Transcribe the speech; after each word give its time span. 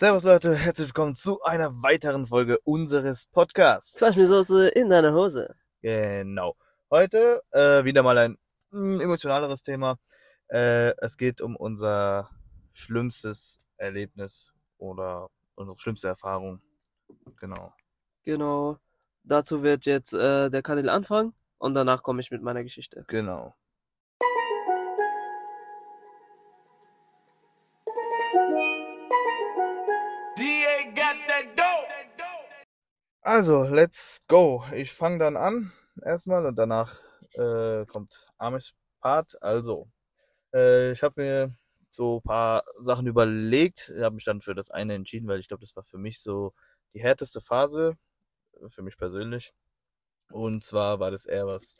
Servus 0.00 0.22
Leute, 0.24 0.54
herzlich 0.54 0.88
willkommen 0.88 1.14
zu 1.14 1.42
einer 1.42 1.82
weiteren 1.82 2.26
Folge 2.26 2.58
unseres 2.60 3.26
Podcasts. 3.26 3.98
Quaschnesoße 3.98 4.68
in 4.68 4.88
deiner 4.88 5.12
Hose. 5.12 5.54
Genau. 5.82 6.56
Heute 6.90 7.42
äh, 7.50 7.84
wieder 7.84 8.02
mal 8.02 8.16
ein 8.16 8.38
mm, 8.70 8.98
emotionaleres 9.02 9.62
Thema. 9.62 9.98
Äh, 10.48 10.94
es 11.04 11.18
geht 11.18 11.42
um 11.42 11.54
unser 11.54 12.30
schlimmstes 12.72 13.60
Erlebnis 13.76 14.54
oder 14.78 15.28
unsere 15.54 15.76
schlimmste 15.78 16.08
Erfahrung. 16.08 16.62
Genau. 17.38 17.74
Genau. 18.22 18.78
Dazu 19.22 19.62
wird 19.62 19.84
jetzt 19.84 20.14
äh, 20.14 20.48
der 20.48 20.62
Kanal 20.62 20.88
anfangen 20.88 21.34
und 21.58 21.74
danach 21.74 22.02
komme 22.02 22.22
ich 22.22 22.30
mit 22.30 22.40
meiner 22.40 22.62
Geschichte. 22.62 23.04
Genau. 23.06 23.54
Also, 33.22 33.64
let's 33.64 34.22
go. 34.28 34.64
Ich 34.74 34.92
fange 34.92 35.18
dann 35.18 35.36
an 35.36 35.72
erstmal 36.02 36.46
und 36.46 36.56
danach 36.56 37.00
äh, 37.34 37.84
kommt 37.86 38.26
Amis 38.38 38.72
Part. 39.00 39.40
Also, 39.42 39.90
äh, 40.54 40.92
ich 40.92 41.02
habe 41.02 41.20
mir 41.22 41.54
so 41.90 42.18
ein 42.18 42.22
paar 42.22 42.64
Sachen 42.80 43.06
überlegt, 43.06 43.92
habe 44.00 44.14
mich 44.16 44.24
dann 44.24 44.40
für 44.42 44.54
das 44.54 44.70
eine 44.70 44.94
entschieden, 44.94 45.28
weil 45.28 45.40
ich 45.40 45.48
glaube, 45.48 45.62
das 45.62 45.76
war 45.76 45.84
für 45.84 45.98
mich 45.98 46.20
so 46.22 46.54
die 46.94 47.02
härteste 47.02 47.40
Phase, 47.42 47.96
äh, 48.60 48.68
für 48.70 48.82
mich 48.82 48.96
persönlich. 48.98 49.52
Und 50.32 50.64
zwar 50.64 51.00
war 51.00 51.10
das 51.10 51.26
eher 51.26 51.46
was 51.46 51.74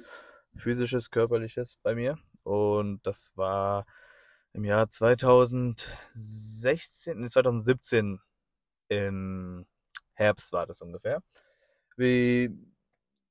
physisches, 0.57 1.11
körperliches 1.11 1.79
bei 1.83 1.95
mir. 1.95 2.19
Und 2.45 3.01
das 3.07 3.33
war 3.37 3.87
im 4.55 4.65
Jahr 4.65 4.88
2016, 4.91 7.21
nee, 7.21 7.29
2017 7.29 8.21
im 8.88 9.66
Herbst 10.21 10.52
war 10.52 10.66
das 10.66 10.82
ungefähr. 10.82 11.23
Wie 11.96 12.54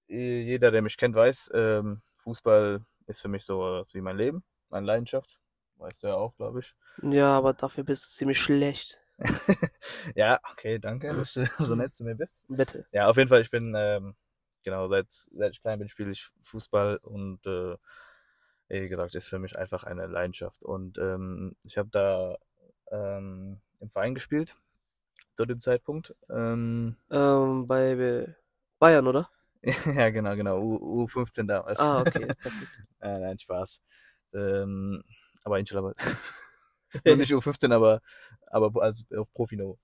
jeder, 0.08 0.72
der 0.72 0.82
mich 0.82 0.98
kennt, 0.98 1.16
weiß, 1.16 1.52
ähm, 1.54 2.02
Fußball 2.24 2.84
ist 3.06 3.22
für 3.22 3.28
mich 3.28 3.46
so 3.46 3.84
wie 3.94 4.02
mein 4.02 4.18
Leben, 4.18 4.44
meine 4.70 4.88
Leidenschaft. 4.88 5.40
Weißt 5.78 6.04
du 6.04 6.08
ja 6.08 6.16
auch, 6.16 6.36
glaube 6.36 6.60
ich. 6.60 6.76
Ja, 7.04 7.38
aber 7.38 7.54
dafür 7.54 7.84
bist 7.84 8.06
du 8.06 8.10
ziemlich 8.10 8.40
schlecht. 8.40 9.02
ja, 10.16 10.40
okay, 10.52 10.80
danke, 10.80 11.14
dass 11.14 11.34
du 11.34 11.46
so 11.60 11.76
nett 11.76 11.94
zu 11.94 12.04
mir 12.04 12.16
bist. 12.16 12.42
Bitte. 12.48 12.86
Ja, 12.92 13.08
auf 13.08 13.18
jeden 13.18 13.30
Fall, 13.30 13.42
ich 13.42 13.52
bin, 13.52 13.74
ähm, 13.78 14.16
genau, 14.64 14.90
seit, 14.90 15.12
seit 15.12 15.52
ich 15.52 15.62
klein 15.62 15.80
bin, 15.80 15.90
spiele 15.90 16.12
ich 16.12 16.30
Fußball 16.42 16.98
und 16.98 17.46
äh, 17.46 17.78
wie 18.68 18.90
gesagt, 18.90 19.16
ist 19.16 19.28
für 19.28 19.40
mich 19.40 19.58
einfach 19.58 19.84
eine 19.84 20.08
Leidenschaft. 20.08 20.64
Und 20.64 20.98
ähm, 20.98 21.56
ich 21.64 21.78
habe 21.78 21.90
da 21.92 22.38
ähm, 22.92 23.62
im 23.80 23.90
Verein 23.90 24.16
gespielt, 24.16 24.58
zu 25.40 25.46
dem 25.46 25.62
Zeitpunkt. 25.62 26.14
Ähm, 26.30 26.98
Ähm, 27.10 27.66
bei 27.66 28.36
Bayern, 28.78 29.08
oder? 29.08 29.30
ja, 29.64 30.10
genau, 30.10 30.36
genau, 30.36 30.60
U, 30.60 31.06
U15 31.06 31.48
damals. 31.48 31.80
Ah, 31.80 32.02
okay. 32.02 32.28
äh, 33.00 33.20
nein, 33.20 33.40
Spaß. 33.40 33.80
Ähm, 34.34 35.02
aber 35.46 35.60
inshallah, 35.60 35.94
nicht 37.06 37.32
U15, 37.32 37.74
aber, 37.74 38.02
aber 38.48 38.82
als, 38.82 39.06
auf 39.16 39.32
Profiniveau. 39.34 39.80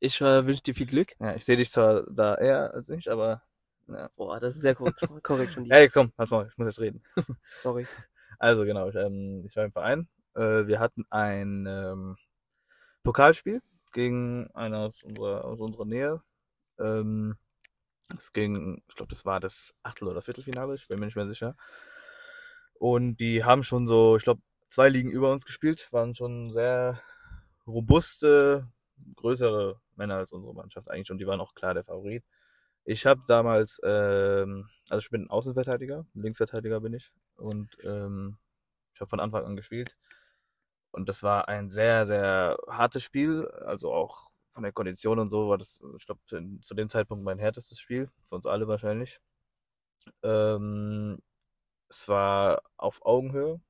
Ich 0.00 0.20
äh, 0.20 0.44
wünsche 0.44 0.62
dir 0.62 0.74
viel 0.74 0.86
Glück. 0.86 1.12
Ja, 1.20 1.36
ich 1.36 1.44
sehe 1.44 1.56
dich 1.56 1.70
zwar 1.70 2.02
da 2.10 2.34
eher 2.34 2.74
als 2.74 2.88
ich, 2.88 3.08
aber 3.08 3.44
ja. 3.86 4.10
Boah, 4.16 4.40
das 4.40 4.56
ist 4.56 4.62
sehr 4.62 4.74
korrekt, 4.74 4.98
korrekt 5.22 5.54
von 5.54 5.62
dir. 5.62 5.74
Hey, 5.74 5.88
komm, 5.88 6.10
pass 6.10 6.30
mal, 6.30 6.48
ich 6.48 6.58
muss 6.58 6.66
jetzt 6.66 6.80
reden. 6.80 7.04
Sorry. 7.54 7.86
Also 8.40 8.64
genau, 8.64 8.88
ich, 8.88 8.96
ähm, 8.96 9.44
ich 9.46 9.54
war 9.54 9.64
im 9.64 9.72
Verein. 9.72 10.08
Äh, 10.34 10.66
wir 10.66 10.80
hatten 10.80 11.04
ein 11.08 11.66
ähm, 11.68 12.16
Pokalspiel 13.04 13.62
gegen 13.92 14.50
einer 14.54 14.78
aus 14.78 15.02
unserer, 15.02 15.44
aus 15.44 15.60
unserer 15.60 15.84
Nähe. 15.84 16.22
Ähm, 16.78 17.36
es 18.16 18.32
ging, 18.32 18.82
ich 18.88 18.96
glaube, 18.96 19.10
das 19.10 19.24
war 19.24 19.40
das 19.40 19.74
Achtel- 19.82 20.08
oder 20.08 20.22
Viertelfinale, 20.22 20.74
ich 20.74 20.88
bin 20.88 20.98
mir 20.98 21.06
nicht 21.06 21.16
mehr 21.16 21.28
sicher. 21.28 21.56
Und 22.74 23.18
die 23.18 23.44
haben 23.44 23.62
schon 23.62 23.86
so, 23.86 24.16
ich 24.16 24.24
glaube, 24.24 24.42
zwei 24.68 24.88
Ligen 24.88 25.10
über 25.10 25.30
uns 25.30 25.44
gespielt, 25.44 25.92
waren 25.92 26.14
schon 26.14 26.52
sehr 26.52 27.00
robuste, 27.66 28.68
größere 29.16 29.80
Männer 29.96 30.16
als 30.16 30.32
unsere 30.32 30.54
Mannschaft 30.54 30.90
eigentlich 30.90 31.10
und 31.10 31.18
die 31.18 31.26
waren 31.26 31.40
auch 31.40 31.54
klar 31.54 31.74
der 31.74 31.84
Favorit. 31.84 32.24
Ich 32.84 33.06
habe 33.06 33.22
damals, 33.28 33.80
ähm, 33.84 34.68
also 34.88 35.00
ich 35.00 35.10
bin 35.10 35.28
Außenverteidiger, 35.28 36.06
Linksverteidiger 36.14 36.80
bin 36.80 36.94
ich 36.94 37.12
und 37.36 37.76
ähm, 37.84 38.38
ich 38.94 39.00
habe 39.00 39.10
von 39.10 39.20
Anfang 39.20 39.44
an 39.44 39.56
gespielt. 39.56 39.96
Und 40.92 41.08
das 41.08 41.22
war 41.22 41.48
ein 41.48 41.70
sehr, 41.70 42.06
sehr 42.06 42.58
hartes 42.68 43.02
Spiel, 43.02 43.46
also 43.66 43.92
auch 43.92 44.30
von 44.50 44.64
der 44.64 44.72
Kondition 44.72 45.18
und 45.18 45.30
so 45.30 45.48
war 45.48 45.58
das, 45.58 45.82
ich 45.96 46.06
glaube, 46.06 46.20
zu 46.26 46.74
dem 46.74 46.88
Zeitpunkt 46.88 47.24
mein 47.24 47.38
härtestes 47.38 47.78
Spiel, 47.78 48.10
für 48.24 48.34
uns 48.34 48.46
alle 48.46 48.66
wahrscheinlich. 48.66 49.20
Ähm, 50.22 51.18
es 51.88 52.08
war 52.08 52.62
auf 52.76 53.04
Augenhöhe 53.04 53.60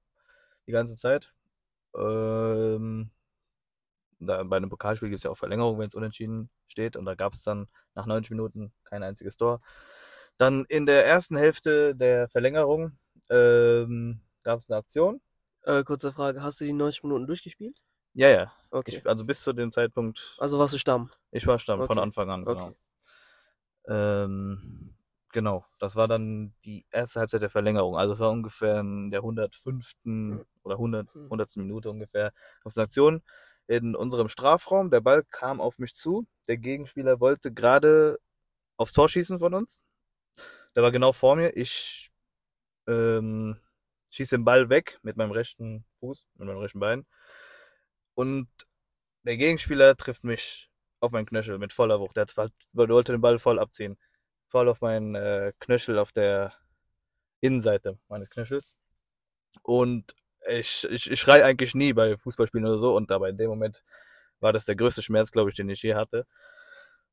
die 0.67 0.73
ganze 0.73 0.97
Zeit. 0.97 1.33
Ähm, 1.97 3.11
da, 4.21 4.43
bei 4.45 4.57
einem 4.57 4.71
Pokalspiel 4.71 5.09
gibt 5.09 5.19
es 5.19 5.25
ja 5.25 5.31
auch 5.31 5.37
Verlängerung, 5.39 5.79
wenn 5.79 5.89
es 5.89 5.95
unentschieden 5.95 6.51
steht. 6.69 6.97
Und 6.97 7.05
da 7.07 7.15
gab 7.15 7.33
es 7.33 7.43
dann 7.43 7.69
nach 7.95 8.07
90 8.07 8.31
Minuten 8.31 8.73
kein 8.85 9.03
einziges 9.03 9.37
Tor. 9.37 9.61
Dann 10.37 10.65
in 10.69 10.87
der 10.87 11.07
ersten 11.07 11.37
Hälfte 11.37 11.95
der 11.95 12.29
Verlängerung 12.29 12.99
ähm, 13.31 14.21
gab 14.43 14.59
es 14.59 14.71
eine 14.71 14.79
Aktion. 14.79 15.21
Äh, 15.63 15.85
kurze 15.85 16.13
Frage, 16.13 16.43
hast 16.43 16.61
du 16.61 16.65
die 16.65 16.73
90 16.73 17.03
Minuten 17.03 17.27
durchgespielt? 17.27 17.81
Ja, 18.15 18.29
ja. 18.29 18.53
Okay. 18.71 18.97
Ich, 18.99 19.07
also 19.07 19.25
bis 19.25 19.43
zu 19.43 19.53
dem 19.53 19.71
Zeitpunkt, 19.71 20.37
Also 20.39 20.59
warst 20.59 20.75
du 20.75 20.79
Stamm. 20.79 21.11
ich 21.33 21.47
war 21.47 21.59
Stamm 21.59 21.81
von 21.81 21.91
Okay. 21.91 22.01
Anfang 22.01 22.31
an, 22.31 22.45
genau. 22.45 22.67
Okay. 22.67 22.77
Ähm, 23.89 24.95
genau, 25.33 25.65
das 25.79 25.97
war 25.97 26.09
dann 26.09 26.55
die 26.65 26.87
erste 26.91 27.21
Halbzeit 27.21 27.43
der 27.43 27.51
Verlängerung. 27.51 27.97
Also 27.97 28.13
es 28.13 28.19
war 28.21 28.31
ungefähr 28.31 28.81
in 28.81 29.11
der 29.11 29.23
105. 29.23 29.95
oder 30.63 30.77
100. 30.79 31.15
Mhm. 31.15 31.25
100. 31.31 31.57
Minute 31.57 31.91
ungefähr. 31.91 32.33
Es 32.65 32.77
eine 32.77 32.85
Aktion 32.85 33.23
in 33.67 33.95
unserem 33.97 34.29
Strafraum. 34.29 34.91
Der 34.91 35.01
Ball 35.01 35.25
kam 35.31 35.61
auf 35.61 35.79
mich 35.79 35.95
zu. 35.95 36.27
Der 36.49 36.59
Gegenspieler 36.59 37.21
wollte 37.21 37.53
gerade 37.53 38.19
aufs 38.77 38.93
Tor 38.93 39.09
schießen 39.09 39.39
von 39.39 39.55
uns. 39.55 39.87
Der 40.75 40.83
war 40.83 40.93
genau 40.93 41.13
vor 41.13 41.37
mir. 41.37 41.57
Ich 41.57 42.11
ähm, 42.87 43.59
schieße 44.11 44.37
den 44.37 44.45
Ball 44.45 44.69
weg 44.69 44.99
mit 45.03 45.17
meinem 45.17 45.33
rechten 45.33 45.85
Fuß, 46.01 46.27
mit 46.35 46.47
meinem 46.49 46.59
rechten 46.59 46.81
Bein. 46.81 47.07
Und 48.15 48.49
der 49.23 49.37
Gegenspieler 49.37 49.97
trifft 49.97 50.25
mich 50.25 50.71
auf 51.01 51.13
meinen 51.13 51.27
Knöchel 51.27 51.59
mit 51.59 51.73
voller 51.73 52.01
Wucht. 52.01 52.17
Der 52.17 52.27
hat, 52.27 52.53
wollte 52.73 53.13
den 53.13 53.21
Ball 53.21 53.39
voll 53.39 53.59
abziehen. 53.59 53.99
Voll 54.49 54.69
auf 54.69 54.81
meinen 54.81 55.15
äh, 55.15 55.53
Knöchel 55.61 55.99
auf 55.99 56.13
der 56.13 56.53
Innenseite 57.41 57.99
meines 58.09 58.31
Knöchels. 58.31 58.77
Und 59.63 60.15
ich, 60.49 60.85
ich, 60.91 61.11
ich 61.11 61.21
schrei 61.21 61.45
eigentlich 61.45 61.75
nie 61.75 61.93
bei 61.93 62.17
Fußballspielen 62.17 62.67
oder 62.67 62.79
so. 62.79 62.97
Und 62.97 63.11
dabei 63.11 63.31
in 63.31 63.39
dem 63.39 63.51
Moment 63.51 63.83
war 64.41 64.53
das 64.53 64.65
der 64.65 64.77
größte 64.77 65.03
Schmerz, 65.03 65.31
glaube 65.31 65.51
ich, 65.51 65.57
den 65.57 65.69
ich 65.69 65.83
je 65.83 65.95
hatte. 65.95 66.27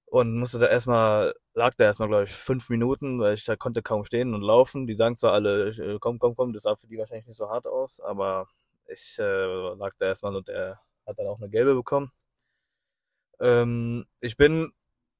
Und 0.10 0.38
musste 0.38 0.60
da 0.60 0.68
erstmal, 0.68 1.36
lag 1.54 1.76
da 1.76 1.84
erstmal, 1.84 2.08
glaube 2.08 2.24
ich, 2.24 2.32
fünf 2.32 2.70
Minuten, 2.70 3.20
weil 3.20 3.34
ich 3.36 3.44
da 3.44 3.58
konnte 3.58 3.82
kaum 3.82 4.06
stehen 4.06 4.34
und 4.34 4.42
laufen. 4.42 4.88
Die 4.88 4.94
sagen 4.94 5.18
zwar 5.18 5.34
alle, 5.34 5.70
äh, 5.72 5.98
komm, 6.00 6.18
komm, 6.18 6.36
komm, 6.36 6.54
das 6.54 6.64
sah 6.64 6.76
für 6.78 6.88
die 6.88 6.98
wahrscheinlich 6.98 7.28
nicht 7.28 7.36
so 7.36 7.50
hart 7.50 7.68
aus, 7.68 8.00
aber 8.00 8.48
ich 8.88 9.18
äh, 9.20 9.74
lag 9.76 9.94
da 10.00 10.06
erstmal 10.08 10.36
und 10.36 10.48
er 10.50 10.80
hat 11.06 11.20
dann 11.20 11.28
auch 11.28 11.40
eine 11.40 11.50
gelbe 11.50 11.76
bekommen. 11.76 12.12
Ähm, 13.40 14.06
ich 14.22 14.38
bin 14.38 14.72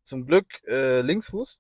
zum 0.04 0.26
Glück 0.26 0.64
äh, 0.68 1.02
Linksfuß. 1.02 1.60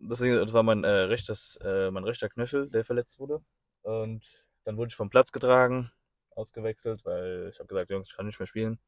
Deswegen, 0.00 0.34
das 0.36 0.52
war 0.52 0.62
mein 0.64 0.84
äh, 0.84 0.88
rechtes, 0.88 1.56
äh, 1.62 1.90
mein 1.90 2.04
rechter 2.04 2.28
Knöchel, 2.28 2.68
der 2.70 2.84
verletzt 2.84 3.20
wurde. 3.20 3.40
Und 3.82 4.46
dann 4.64 4.76
wurde 4.76 4.88
ich 4.88 4.96
vom 4.96 5.10
Platz 5.10 5.32
getragen, 5.32 5.92
ausgewechselt, 6.30 7.04
weil 7.04 7.50
ich 7.52 7.58
habe 7.60 7.68
gesagt, 7.68 7.90
Jungs, 7.90 8.08
ich 8.08 8.16
kann 8.16 8.26
nicht 8.26 8.40
mehr 8.40 8.46
spielen. 8.46 8.80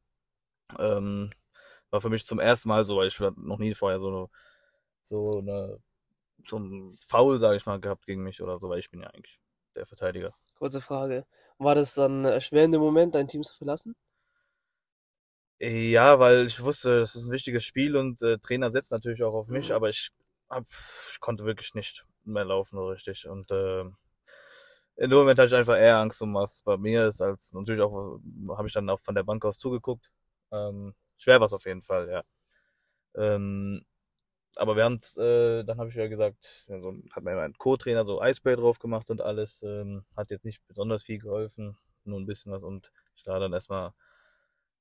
Ähm, 0.79 1.31
war 1.91 2.01
für 2.01 2.11
mich 2.11 2.27
zum 2.27 2.39
ersten 2.41 2.69
Mal 2.69 2.87
so, 2.87 2.97
weil 2.97 3.09
ich 3.09 3.19
noch 3.21 3.59
nie 3.59 3.75
vorher 3.75 4.01
so 4.01 4.09
eine, 4.09 4.29
so 5.03 5.39
eine, 5.41 5.79
so 6.45 6.59
ein 6.59 6.99
Foul, 7.07 7.41
sage 7.41 7.57
ich 7.57 7.67
mal, 7.67 7.81
gehabt 7.81 8.07
gegen 8.07 8.23
mich 8.23 8.43
oder 8.43 8.59
so, 8.61 8.69
weil 8.71 8.81
ich 8.81 8.91
bin 8.91 9.03
ja 9.03 9.09
eigentlich 9.11 9.41
der 9.77 9.87
Verteidiger. 9.87 10.35
Kurze 10.55 10.83
Frage. 10.83 11.25
War 11.57 11.75
das 11.75 11.95
dann 11.95 12.27
äh, 12.27 12.41
schwer 12.43 12.65
in 12.65 12.73
dem 12.73 12.83
Moment, 12.83 13.15
dein 13.15 13.27
Team 13.27 13.43
zu 13.43 13.55
verlassen? 13.57 13.95
Ja, 15.59 16.19
weil 16.19 16.47
ich 16.47 16.61
wusste, 16.63 16.99
das 17.01 17.15
ist 17.15 17.27
ein 17.27 17.33
wichtiges 17.33 17.65
Spiel 17.65 17.97
und 17.97 18.23
äh, 18.23 18.39
Trainer 18.39 18.71
setzt 18.71 18.93
natürlich 18.93 19.23
auch 19.23 19.33
auf 19.35 19.49
mich, 19.49 19.73
Mhm. 19.73 19.73
aber 19.73 19.89
ich, 19.89 20.11
hab, 20.51 20.65
ich 21.13 21.19
konnte 21.21 21.47
wirklich 21.47 21.73
nicht 21.75 22.05
mehr 22.25 22.45
laufen 22.45 22.77
so 22.77 22.89
richtig. 22.89 23.27
Und 23.27 23.51
äh, 23.51 23.85
in 24.97 25.11
dem 25.11 25.19
Moment 25.19 25.39
hatte 25.39 25.49
ich 25.49 25.55
einfach 25.55 25.77
eher 25.77 25.99
Angst 25.99 26.23
um 26.23 26.35
was 26.35 26.63
bei 26.63 26.77
mir 26.77 27.07
ist, 27.09 27.21
als 27.21 27.53
natürlich 27.53 27.81
auch, 27.83 28.19
habe 28.57 28.67
ich 28.69 28.73
dann 28.75 28.89
auch 28.91 29.01
von 29.01 29.15
der 29.15 29.25
Bank 29.25 29.45
aus 29.45 29.59
zugeguckt. 29.59 30.11
Ähm, 30.53 30.95
schwer 31.17 31.41
war 31.41 31.47
es 31.47 31.53
auf 31.53 31.67
jeden 31.67 31.83
Fall, 31.83 32.09
ja. 32.09 32.25
Ähm, 33.15 33.85
aber 34.57 34.77
wir 34.77 34.85
haben 34.85 34.97
äh, 35.19 35.65
dann 35.65 35.79
habe 35.79 35.91
ich 35.91 35.97
ja 35.97 36.09
gesagt, 36.09 36.65
ja, 36.69 36.81
so, 36.81 36.95
hat 37.13 37.23
mir 37.23 37.35
mein 37.35 37.55
Co-Trainer 37.55 38.05
so 38.05 38.21
Eisspray 38.21 38.57
drauf 38.57 38.79
gemacht 38.79 39.11
und 39.11 39.21
alles, 39.21 39.63
ähm, 39.63 40.05
hat 40.17 40.31
jetzt 40.31 40.45
nicht 40.45 40.67
besonders 40.67 41.03
viel 41.03 41.19
geholfen, 41.19 41.77
nur 42.05 42.19
ein 42.19 42.27
bisschen 42.27 42.53
was 42.53 42.63
und 42.63 42.91
ich 43.17 43.27
war 43.27 43.41
dann 43.41 43.53
erstmal 43.53 43.93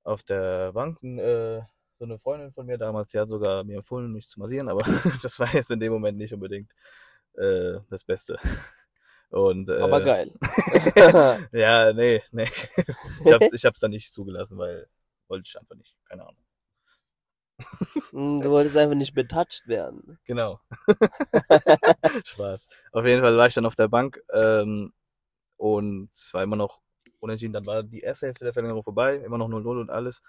auf 0.04 0.24
der 0.24 0.74
Bank 0.74 1.04
äh, 1.04 1.62
so 1.98 2.06
eine 2.06 2.20
Freundin 2.20 2.52
von 2.52 2.66
mir 2.66 2.78
damals, 2.78 3.12
die 3.12 3.20
hat 3.20 3.30
sogar 3.30 3.64
mir 3.64 3.78
empfohlen, 3.78 4.12
mich 4.12 4.28
zu 4.28 4.40
massieren, 4.40 4.70
aber 4.70 4.82
das 5.22 5.40
war 5.40 5.54
jetzt 5.54 5.72
in 5.72 5.80
dem 5.80 5.94
Moment 5.94 6.18
nicht 6.18 6.34
unbedingt 6.34 6.72
äh, 7.34 7.80
das 7.90 8.04
Beste. 8.04 8.40
Und, 9.30 9.70
äh, 9.70 9.80
Aber 9.82 10.02
geil. 10.02 10.32
Ja, 11.52 11.92
nee, 11.94 12.22
nee. 12.32 12.50
Ich 13.26 13.34
hab's, 13.34 13.52
ich 13.52 13.66
hab's 13.66 13.80
dann 13.80 13.92
nicht 13.92 14.14
zugelassen, 14.14 14.58
weil 14.58 14.88
wollte 15.28 15.48
ich 15.48 15.60
einfach 15.60 15.76
nicht. 15.76 15.98
Keine 16.16 16.30
Ahnung. 16.30 16.46
Hm, 18.12 18.42
du 18.42 18.50
wolltest 18.50 18.78
einfach 18.78 18.96
nicht 18.96 19.14
betouched 19.14 19.68
werden. 19.68 20.18
Genau. 20.24 20.60
Spaß. 22.26 22.68
Auf 22.94 23.06
jeden 23.06 23.22
Fall 23.22 23.36
war 23.38 23.48
ich 23.48 23.54
dann 23.54 23.66
auf 23.66 23.76
der 23.76 23.90
Bank 23.90 24.22
ähm, 24.34 24.94
und 25.58 26.10
es 26.14 26.34
war 26.34 26.44
immer 26.44 26.56
noch 26.56 26.82
unentschieden. 27.20 27.54
Dann 27.54 27.66
war 27.66 27.84
die 27.84 28.00
erste 28.00 28.28
Hälfte 28.28 28.46
der 28.46 28.54
Verlängerung 28.54 28.84
vorbei, 28.84 29.18
immer 29.18 29.38
noch 29.38 29.50
0-0 29.50 29.82
und 29.82 29.90
alles. 29.90 30.22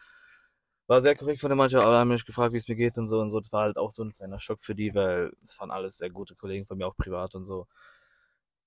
War 0.89 1.01
sehr 1.03 1.17
korrekt 1.17 1.41
von 1.41 1.51
der 1.51 1.57
Mannschaft, 1.57 1.85
aber 1.85 1.99
haben 1.99 2.09
mich 2.09 2.25
gefragt, 2.25 2.53
wie 2.53 2.59
es 2.59 2.69
mir 2.69 2.77
geht 2.77 2.99
und 2.99 3.07
so 3.09 3.21
und 3.21 3.31
so. 3.31 3.41
Das 3.41 3.53
war 3.53 3.63
halt 3.63 3.77
auch 3.77 3.93
so 3.93 4.03
ein 4.05 4.15
kleiner 4.15 4.41
Schock 4.41 4.61
für 4.61 4.75
die, 4.75 4.95
weil 4.95 5.33
es 5.45 5.59
waren 5.61 5.71
alles 5.71 5.99
sehr 5.99 6.11
gute 6.11 6.35
Kollegen 6.35 6.67
von 6.67 6.79
mir, 6.79 6.87
auch 6.89 6.97
privat 6.97 7.35
und 7.37 7.45
so. 7.45 7.67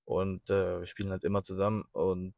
Und 0.06 0.50
äh, 0.50 0.80
wir 0.80 0.86
spielen 0.86 1.12
halt 1.12 1.24
immer 1.26 1.42
zusammen. 1.42 1.86
Und 1.92 2.34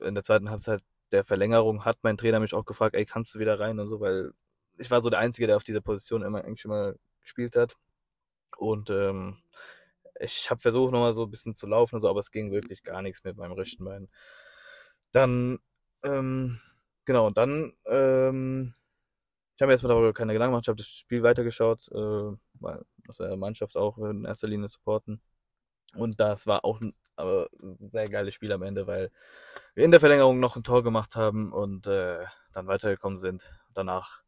in 0.00 0.14
der 0.14 0.24
zweiten 0.24 0.50
Halbzeit 0.50 0.82
der 1.12 1.24
Verlängerung 1.24 1.84
hat 1.84 1.98
mein 2.02 2.16
Trainer 2.16 2.40
mich 2.40 2.54
auch 2.54 2.64
gefragt, 2.64 2.94
ey, 2.96 3.04
kannst 3.04 3.34
du 3.34 3.38
wieder 3.38 3.60
rein 3.60 3.78
und 3.78 3.88
so, 3.88 4.00
weil 4.00 4.32
ich 4.78 4.90
war 4.90 5.02
so 5.02 5.10
der 5.10 5.20
Einzige, 5.20 5.46
der 5.46 5.56
auf 5.56 5.64
dieser 5.64 5.80
Position 5.80 6.22
immer 6.22 6.44
eigentlich 6.44 6.64
immer 6.64 6.94
gespielt 7.20 7.56
hat. 7.56 7.76
Und 8.58 8.90
ähm, 8.90 9.42
ich 10.20 10.50
habe 10.50 10.60
versucht, 10.60 10.92
nochmal 10.92 11.14
so 11.14 11.24
ein 11.24 11.30
bisschen 11.30 11.54
zu 11.54 11.66
laufen 11.66 11.96
und 11.96 12.00
so, 12.00 12.08
aber 12.08 12.20
es 12.20 12.30
ging 12.30 12.52
wirklich 12.52 12.82
gar 12.82 13.02
nichts 13.02 13.24
mit 13.24 13.36
meinem 13.36 13.52
rechten 13.52 13.84
Bein. 13.84 14.08
Dann, 15.12 15.58
ähm, 16.04 16.60
genau, 17.04 17.30
dann, 17.30 17.72
ähm, 17.86 18.74
ich 19.56 19.62
habe 19.62 19.68
mir 19.68 19.72
erstmal 19.74 19.92
darüber 19.92 20.12
keine 20.14 20.32
Gedanken 20.32 20.52
gemacht, 20.52 20.64
ich 20.64 20.68
habe 20.68 20.78
das 20.78 20.86
Spiel 20.88 21.22
weitergeschaut, 21.22 21.88
äh, 21.92 22.36
weil 22.60 22.82
das 23.06 23.18
der 23.18 23.36
Mannschaft 23.36 23.76
auch 23.76 23.98
in 23.98 24.24
erster 24.24 24.48
Linie 24.48 24.68
supporten. 24.68 25.20
Und 25.94 26.20
das 26.20 26.46
war 26.46 26.64
auch 26.64 26.80
ein 26.80 26.94
aber 27.16 27.48
sehr 27.74 28.08
geiles 28.08 28.34
Spiel 28.34 28.52
am 28.52 28.62
Ende, 28.62 28.86
weil 28.86 29.10
wir 29.74 29.84
in 29.84 29.90
der 29.90 30.00
Verlängerung 30.00 30.40
noch 30.40 30.56
ein 30.56 30.64
Tor 30.64 30.82
gemacht 30.82 31.16
haben 31.16 31.52
und 31.52 31.86
äh, 31.86 32.24
dann 32.52 32.66
weitergekommen 32.66 33.18
sind. 33.18 33.44
Danach 33.74 34.22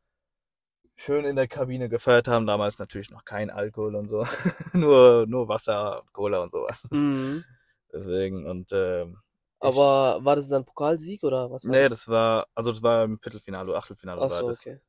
schön 0.97 1.25
in 1.25 1.37
der 1.37 1.49
Kabine 1.49 1.89
gefeiert 1.89 2.29
haben. 2.29 2.47
Damals 2.47 2.79
natürlich 2.79 3.11
noch 3.11 3.25
kein 3.25 3.51
Alkohol 3.51 3.95
und 3.97 4.09
so. 4.09 4.25
nur, 4.73 5.27
nur 5.27 5.49
Wasser, 5.49 6.03
Cola 6.13 6.43
und 6.43 6.53
sowas. 6.53 6.83
Mhm. 6.91 7.45
Deswegen 7.93 8.47
und 8.47 8.73
ähm, 8.73 9.19
Aber 9.61 10.25
war 10.25 10.37
das 10.37 10.49
dann 10.49 10.65
Pokalsieg 10.65 11.23
oder 11.23 11.51
was 11.51 11.65
war 11.65 11.73
nee, 11.73 11.83
das? 11.83 11.91
das 11.91 12.09
war, 12.09 12.47
also 12.55 12.71
das 12.71 12.83
war 12.83 13.05
im 13.05 13.21
Viertelfinale 13.21 13.71
oder 13.71 13.79
Achtelfinale 13.79 14.21
Ach 14.21 14.31
war 14.31 14.41
so, 14.41 14.49
das. 14.49 14.61
okay. 14.61 14.81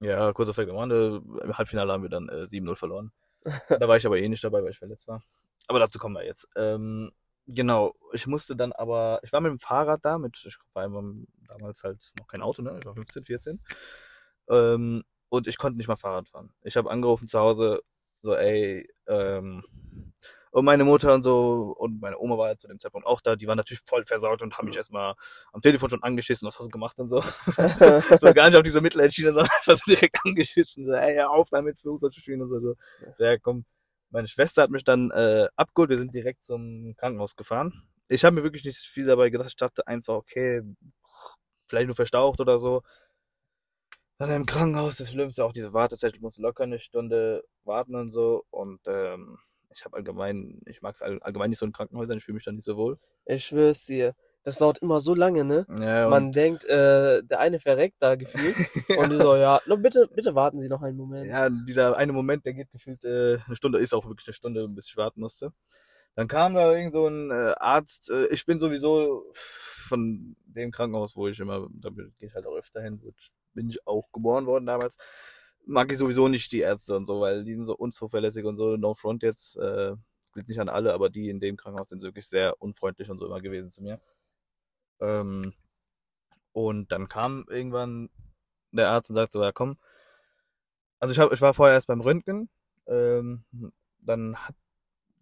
Ja, 0.00 0.32
kurzer 0.32 0.50
Effekt 0.50 0.70
am 0.70 0.78
Rande. 0.78 1.22
Im 1.42 1.58
Halbfinale 1.58 1.92
haben 1.92 2.02
wir 2.02 2.08
dann 2.08 2.28
äh, 2.30 2.46
7-0 2.46 2.74
verloren. 2.76 3.12
da 3.68 3.86
war 3.86 3.98
ich 3.98 4.06
aber 4.06 4.18
eh 4.18 4.28
nicht 4.28 4.42
dabei, 4.42 4.62
weil 4.62 4.70
ich 4.70 4.78
verletzt 4.78 5.06
war. 5.08 5.22
Aber 5.68 5.78
dazu 5.78 5.98
kommen 5.98 6.16
wir 6.16 6.24
jetzt. 6.24 6.48
Ähm, 6.56 7.12
genau, 7.46 7.94
ich 8.12 8.26
musste 8.26 8.56
dann 8.56 8.72
aber, 8.72 9.20
ich 9.22 9.32
war 9.32 9.40
mit 9.40 9.50
dem 9.50 9.58
Fahrrad 9.58 10.04
da, 10.04 10.18
mit, 10.18 10.42
ich 10.46 10.56
war 10.74 10.88
damals 11.48 11.84
halt 11.84 12.12
noch 12.18 12.26
kein 12.26 12.42
Auto, 12.42 12.62
ne? 12.62 12.76
Ich 12.78 12.86
war 12.86 12.94
15, 12.94 13.24
14. 13.24 13.60
Ähm, 14.48 15.04
und 15.28 15.46
ich 15.46 15.58
konnte 15.58 15.76
nicht 15.76 15.88
mal 15.88 15.96
Fahrrad 15.96 16.28
fahren. 16.28 16.52
Ich 16.62 16.76
habe 16.76 16.90
angerufen 16.90 17.28
zu 17.28 17.38
Hause, 17.38 17.82
so, 18.22 18.34
ey, 18.34 18.88
ähm, 19.06 19.64
und 20.52 20.64
meine 20.64 20.84
Mutter 20.84 21.14
und 21.14 21.22
so, 21.22 21.74
und 21.78 22.00
meine 22.00 22.18
Oma 22.18 22.36
war 22.36 22.48
ja 22.48 22.58
zu 22.58 22.66
dem 22.66 22.80
Zeitpunkt 22.80 23.06
auch 23.06 23.20
da, 23.20 23.36
die 23.36 23.46
waren 23.46 23.56
natürlich 23.56 23.82
voll 23.84 24.04
versaut 24.04 24.42
und 24.42 24.58
haben 24.58 24.66
mich 24.66 24.76
erstmal 24.76 25.14
am 25.52 25.62
Telefon 25.62 25.88
schon 25.90 26.02
angeschissen, 26.02 26.46
was 26.46 26.58
hast 26.58 26.66
du 26.66 26.70
gemacht 26.70 26.98
und 26.98 27.08
so. 27.08 27.20
so 28.20 28.34
gar 28.34 28.48
nicht 28.48 28.56
auf 28.56 28.64
diese 28.64 28.80
Mitleidsschiene, 28.80 29.32
sondern 29.32 29.50
einfach 29.56 29.78
so 29.78 29.84
direkt 29.86 30.18
angeschissen, 30.24 30.86
so, 30.86 30.92
ey, 30.92 31.20
auf 31.20 31.50
damit 31.50 31.78
Fußball 31.78 32.10
zu 32.10 32.20
spielen 32.20 32.42
und 32.42 32.48
so. 32.48 32.58
so. 32.58 32.74
so 33.14 33.24
ja, 33.24 33.38
komm. 33.38 33.64
Meine 34.10 34.28
Schwester 34.28 34.62
hat 34.62 34.70
mich 34.70 34.84
dann 34.84 35.10
äh, 35.10 35.48
abgeholt, 35.56 35.90
wir 35.90 35.96
sind 35.98 36.14
direkt 36.14 36.44
zum 36.44 36.94
Krankenhaus 36.96 37.36
gefahren. 37.36 37.88
Ich 38.08 38.24
habe 38.24 38.34
mir 38.36 38.42
wirklich 38.42 38.64
nicht 38.64 38.78
viel 38.78 39.06
dabei 39.06 39.30
gedacht, 39.30 39.50
ich 39.50 39.56
dachte 39.56 39.86
einfach, 39.86 40.14
okay, 40.14 40.62
vielleicht 41.66 41.86
nur 41.86 41.94
verstaucht 41.94 42.40
oder 42.40 42.58
so. 42.58 42.82
Dann 44.18 44.30
im 44.30 44.44
Krankenhaus, 44.44 44.98
das 44.98 45.10
Schlimmste, 45.12 45.44
auch 45.44 45.52
diese 45.52 45.72
Wartezeit, 45.72 46.14
ich 46.14 46.20
muss 46.20 46.36
locker 46.36 46.64
eine 46.64 46.78
Stunde 46.78 47.42
warten 47.64 47.94
und 47.94 48.10
so. 48.10 48.44
Und 48.50 48.80
ähm, 48.86 49.38
ich 49.70 49.84
habe 49.84 49.96
allgemein, 49.96 50.60
ich 50.66 50.82
mag 50.82 50.94
es 50.96 51.02
all, 51.02 51.20
allgemein 51.22 51.50
nicht 51.50 51.58
so 51.58 51.64
in 51.64 51.72
Krankenhäusern, 51.72 52.18
ich 52.18 52.24
fühle 52.24 52.34
mich 52.34 52.44
da 52.44 52.52
nicht 52.52 52.64
so 52.64 52.76
wohl. 52.76 52.98
Ich 53.24 53.46
schwör's 53.46 53.86
dir. 53.86 54.14
Das 54.42 54.56
dauert 54.56 54.78
immer 54.78 55.00
so 55.00 55.14
lange, 55.14 55.44
ne? 55.44 55.66
Ja, 55.68 56.08
Man 56.08 56.32
denkt, 56.32 56.64
äh, 56.64 57.22
der 57.22 57.40
eine 57.40 57.60
verreckt 57.60 57.96
da 58.00 58.14
gefühlt. 58.14 58.56
Und 58.98 59.10
die 59.10 59.16
so, 59.16 59.36
ja, 59.36 59.60
no, 59.66 59.76
bitte, 59.76 60.08
bitte 60.14 60.34
warten 60.34 60.58
Sie 60.60 60.68
noch 60.68 60.80
einen 60.82 60.96
Moment. 60.96 61.26
ja, 61.26 61.50
dieser 61.50 61.96
eine 61.96 62.12
Moment, 62.12 62.46
der 62.46 62.54
geht 62.54 62.70
gefühlt 62.70 63.04
äh, 63.04 63.38
eine 63.46 63.56
Stunde, 63.56 63.78
ist 63.78 63.92
auch 63.92 64.06
wirklich 64.06 64.28
eine 64.28 64.34
Stunde, 64.34 64.66
bis 64.68 64.88
ich 64.88 64.96
warten 64.96 65.20
musste. 65.20 65.52
Dann 66.14 66.26
kam 66.26 66.54
da 66.54 66.72
irgend 66.74 66.92
so 66.92 67.06
ein 67.06 67.30
äh, 67.30 67.54
Arzt, 67.58 68.10
äh, 68.10 68.26
ich 68.28 68.46
bin 68.46 68.58
sowieso 68.58 69.30
von 69.34 70.36
dem 70.44 70.70
Krankenhaus, 70.70 71.16
wo 71.16 71.28
ich 71.28 71.38
immer, 71.38 71.68
da 71.72 71.90
gehe 71.90 72.10
ich 72.20 72.34
halt 72.34 72.46
auch 72.46 72.56
öfter 72.56 72.80
hin, 72.80 72.98
wo 73.02 73.10
ich, 73.10 73.30
bin 73.54 73.68
ich 73.68 73.86
auch 73.86 74.10
geboren 74.10 74.46
worden 74.46 74.66
damals, 74.66 74.96
mag 75.66 75.92
ich 75.92 75.98
sowieso 75.98 76.28
nicht 76.28 76.50
die 76.52 76.60
Ärzte 76.60 76.96
und 76.96 77.06
so, 77.06 77.20
weil 77.20 77.44
die 77.44 77.54
sind 77.54 77.66
so 77.66 77.76
unzuverlässig 77.76 78.44
und 78.44 78.56
so, 78.56 78.76
no 78.76 78.94
front 78.94 79.22
jetzt, 79.22 79.56
äh, 79.56 79.92
gilt 80.34 80.48
nicht 80.48 80.60
an 80.60 80.68
alle, 80.68 80.94
aber 80.94 81.10
die 81.10 81.28
in 81.28 81.40
dem 81.40 81.56
Krankenhaus 81.56 81.90
sind 81.90 82.02
wirklich 82.02 82.28
sehr 82.28 82.60
unfreundlich 82.60 83.10
und 83.10 83.18
so 83.18 83.26
immer 83.26 83.40
gewesen 83.40 83.68
zu 83.68 83.82
mir. 83.82 84.00
Ähm, 85.00 85.54
und 86.52 86.92
dann 86.92 87.08
kam 87.08 87.44
irgendwann 87.48 88.10
der 88.72 88.90
Arzt 88.90 89.10
und 89.10 89.16
sagte 89.16 89.32
so, 89.32 89.42
ja 89.42 89.52
komm, 89.52 89.78
also 90.98 91.12
ich, 91.12 91.18
hab, 91.18 91.32
ich 91.32 91.40
war 91.40 91.54
vorher 91.54 91.74
erst 91.74 91.86
beim 91.86 92.00
Röntgen, 92.00 92.48
ähm, 92.86 93.44
dann 94.00 94.36
hat, 94.36 94.54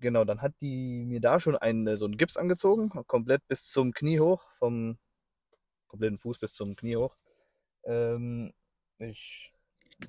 genau, 0.00 0.24
dann 0.24 0.42
hat 0.42 0.54
die 0.60 1.04
mir 1.06 1.20
da 1.20 1.40
schon 1.40 1.56
einen, 1.56 1.96
so 1.96 2.06
einen 2.06 2.16
Gips 2.16 2.36
angezogen, 2.36 2.90
komplett 3.06 3.46
bis 3.48 3.70
zum 3.70 3.92
Knie 3.92 4.20
hoch, 4.20 4.50
vom 4.52 4.98
kompletten 5.86 6.18
Fuß 6.18 6.38
bis 6.38 6.54
zum 6.54 6.76
Knie 6.76 6.96
hoch. 6.96 7.16
Ähm, 7.84 8.52
ich 8.98 9.52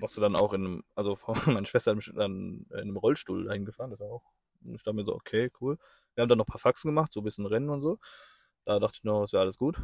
musste 0.00 0.20
dann 0.20 0.36
auch 0.36 0.52
in 0.52 0.64
einem, 0.64 0.84
also 0.94 1.16
meine 1.46 1.66
Schwester 1.66 1.92
hat 1.92 1.96
mich 1.96 2.12
dann 2.14 2.66
in 2.70 2.76
einem 2.76 2.96
Rollstuhl 2.96 3.44
dahin 3.44 3.64
gefahren, 3.64 3.90
das 3.90 4.00
war 4.00 4.10
auch, 4.10 4.24
ich 4.62 4.82
dachte 4.82 4.94
mir 4.94 5.04
so, 5.04 5.14
okay, 5.14 5.50
cool. 5.60 5.78
Wir 6.14 6.22
haben 6.22 6.28
dann 6.28 6.38
noch 6.38 6.46
ein 6.46 6.52
paar 6.52 6.58
Faxen 6.58 6.88
gemacht, 6.88 7.12
so 7.12 7.20
ein 7.20 7.24
bisschen 7.24 7.46
Rennen 7.46 7.70
und 7.70 7.82
so. 7.82 7.98
Da 8.70 8.78
dachte 8.78 8.98
ich 8.98 9.02
noch, 9.04 9.24
es 9.24 9.32
wäre 9.32 9.42
alles 9.42 9.58
gut. 9.58 9.76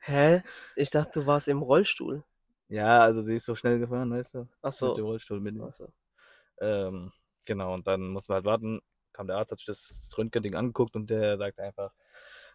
Hä? 0.00 0.42
Ich 0.74 0.90
dachte, 0.90 1.20
du 1.20 1.26
warst 1.28 1.46
im 1.46 1.62
Rollstuhl. 1.62 2.24
Ja, 2.66 3.02
also 3.02 3.22
sie 3.22 3.36
ist 3.36 3.44
so 3.44 3.54
schnell 3.54 3.78
gefahren, 3.78 4.10
weißt 4.10 4.34
du? 4.34 4.48
Ach 4.62 4.70
Mit 4.70 4.74
so. 4.74 4.94
dem 4.94 5.04
Rollstuhl 5.04 5.38
mit. 5.38 5.54
Ach 5.62 5.72
so. 5.72 5.92
Ähm, 6.60 7.12
genau, 7.44 7.72
und 7.72 7.86
dann 7.86 8.08
mussten 8.08 8.32
wir 8.32 8.34
halt 8.34 8.46
warten. 8.46 8.80
Kam 9.12 9.28
der 9.28 9.36
Arzt, 9.36 9.52
hat 9.52 9.60
sich 9.60 9.66
das 9.66 10.10
Röntgen-Ding 10.18 10.56
angeguckt 10.56 10.96
und 10.96 11.08
der 11.08 11.38
sagte 11.38 11.62
einfach, 11.62 11.92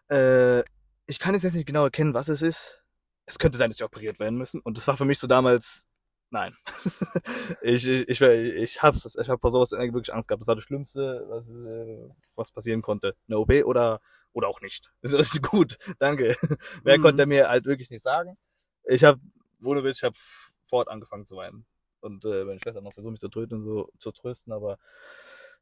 äh, 0.10 0.60
ich 1.06 1.20
kann 1.20 1.34
jetzt 1.34 1.46
nicht 1.46 1.66
genau 1.66 1.86
erkennen, 1.86 2.14
was 2.14 2.28
es 2.28 2.42
ist. 2.42 2.84
Es 3.26 3.40
könnte 3.40 3.58
sein, 3.58 3.70
dass 3.70 3.78
sie 3.78 3.86
operiert 3.86 4.20
werden 4.20 4.38
müssen. 4.38 4.60
Und 4.60 4.78
das 4.78 4.90
war 4.90 4.98
für 4.98 5.06
mich 5.06 5.20
so 5.20 5.28
damals, 5.28 5.88
nein. 6.36 6.54
ich, 7.62 7.88
ich, 7.88 8.10
ich, 8.10 8.22
ich 8.22 8.82
hab's, 8.84 9.16
ich 9.16 9.30
hab 9.30 9.42
vor 9.42 9.52
sowas 9.52 9.72
wirklich 9.72 10.14
Angst 10.14 10.28
gehabt. 10.28 10.42
Das 10.42 10.48
war 10.48 10.56
das 10.56 10.64
Schlimmste, 10.66 11.26
was, 11.30 11.50
äh, 11.50 12.10
was 12.36 12.52
passieren 12.52 12.82
konnte. 12.82 13.16
Eine 13.28 13.40
OP 13.40 13.52
oder, 13.64 14.02
oder 14.34 14.48
auch 14.50 14.62
nicht. 14.62 14.92
Das 15.02 15.14
ist 15.14 15.42
gut, 15.42 15.78
danke. 16.00 16.36
Mehr 16.84 16.98
Mhm. 16.98 17.02
konnte 17.02 17.24
er 17.24 17.28
mir 17.28 17.48
halt 17.50 17.66
wirklich 17.66 17.90
nicht 17.90 18.04
sagen. 18.04 18.38
Ich 18.84 19.04
habe, 19.04 19.20
ohne 19.64 19.84
Witz, 19.84 19.98
ich 19.98 20.04
habe 20.04 20.18
fort 20.64 20.90
angefangen 20.90 21.26
zu 21.26 21.38
weinen. 21.38 21.66
Und 22.02 22.26
äh, 22.26 22.44
meine 22.44 22.60
Schwester 22.60 22.82
noch 22.82 22.94
versucht, 22.94 23.12
mich 23.12 23.22
zu 23.22 23.30
trösten, 23.30 23.62
so 23.62 23.90
zu 23.98 24.12
trösten, 24.12 24.54
aber 24.54 24.78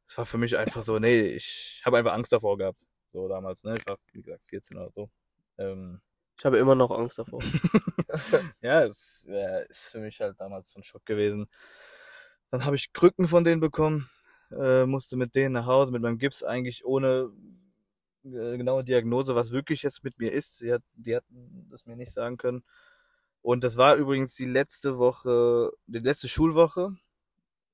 es 0.06 0.18
war 0.18 0.26
für 0.26 0.36
mich 0.38 0.56
einfach 0.56 0.82
so, 0.82 0.98
nee, 0.98 1.20
ich 1.22 1.80
habe 1.86 1.96
einfach 1.98 2.12
Angst 2.12 2.32
davor 2.32 2.58
gehabt. 2.58 2.84
So 3.12 3.28
damals, 3.28 3.64
ne? 3.64 3.76
Ich 3.78 3.86
war, 3.86 3.96
wie 4.12 4.22
gesagt, 4.22 4.42
14 4.48 4.76
oder 4.76 4.90
so. 4.90 5.08
Ähm, 5.56 6.00
Ich 6.38 6.44
habe 6.44 6.58
immer 6.58 6.74
noch 6.74 6.90
Angst 6.90 7.18
davor. 7.18 7.40
ja, 8.60 8.84
es 8.84 9.26
äh, 9.28 9.66
ist 9.68 9.90
für 9.92 10.00
mich 10.00 10.20
halt 10.20 10.40
damals 10.40 10.70
so 10.70 10.80
ein 10.80 10.84
Schock 10.84 11.04
gewesen. 11.06 11.46
Dann 12.50 12.64
habe 12.64 12.76
ich 12.76 12.92
Krücken 12.92 13.26
von 13.28 13.44
denen 13.44 13.60
bekommen, 13.60 14.08
äh, 14.50 14.86
musste 14.86 15.16
mit 15.16 15.34
denen 15.34 15.54
nach 15.54 15.66
Hause, 15.66 15.92
mit 15.92 16.02
meinem 16.02 16.18
Gips 16.18 16.42
eigentlich 16.42 16.84
ohne 16.84 17.30
äh, 18.24 18.56
genaue 18.56 18.84
Diagnose, 18.84 19.34
was 19.34 19.50
wirklich 19.50 19.82
jetzt 19.82 20.04
mit 20.04 20.18
mir 20.18 20.32
ist. 20.32 20.58
Sie 20.58 20.72
hat, 20.72 20.82
die 20.94 21.16
hatten 21.16 21.68
das 21.70 21.86
mir 21.86 21.96
nicht 21.96 22.12
sagen 22.12 22.36
können. 22.36 22.64
Und 23.42 23.64
das 23.64 23.76
war 23.76 23.96
übrigens 23.96 24.34
die 24.34 24.46
letzte 24.46 24.98
Woche, 24.98 25.70
die 25.86 25.98
letzte 25.98 26.28
Schulwoche. 26.28 26.96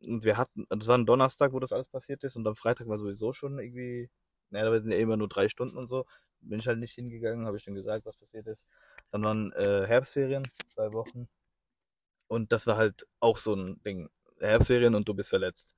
Und 0.06 0.24
wir 0.24 0.36
hatten, 0.36 0.66
das 0.70 0.86
war 0.88 0.98
ein 0.98 1.06
Donnerstag, 1.06 1.52
wo 1.52 1.60
das 1.60 1.72
alles 1.72 1.88
passiert 1.88 2.24
ist. 2.24 2.36
Und 2.36 2.46
am 2.46 2.56
Freitag 2.56 2.88
war 2.88 2.98
sowieso 2.98 3.32
schon 3.32 3.58
irgendwie, 3.58 4.10
da 4.50 4.78
sind 4.78 4.92
ja 4.92 4.98
immer 4.98 5.16
nur 5.16 5.28
drei 5.28 5.48
Stunden 5.48 5.76
und 5.76 5.86
so. 5.86 6.06
Bin 6.40 6.58
ich 6.58 6.66
halt 6.66 6.78
nicht 6.78 6.94
hingegangen, 6.94 7.46
habe 7.46 7.56
ich 7.56 7.62
schon 7.62 7.74
gesagt, 7.74 8.06
was 8.06 8.16
passiert 8.16 8.46
ist. 8.46 8.64
Dann 9.10 9.22
waren 9.22 9.52
äh, 9.52 9.86
Herbstferien, 9.86 10.46
zwei 10.68 10.92
Wochen. 10.92 11.28
Und 12.28 12.52
das 12.52 12.66
war 12.66 12.76
halt 12.76 13.06
auch 13.20 13.36
so 13.36 13.54
ein 13.54 13.82
Ding. 13.82 14.08
Herbstferien 14.38 14.94
und 14.94 15.08
du 15.08 15.14
bist 15.14 15.30
verletzt. 15.30 15.74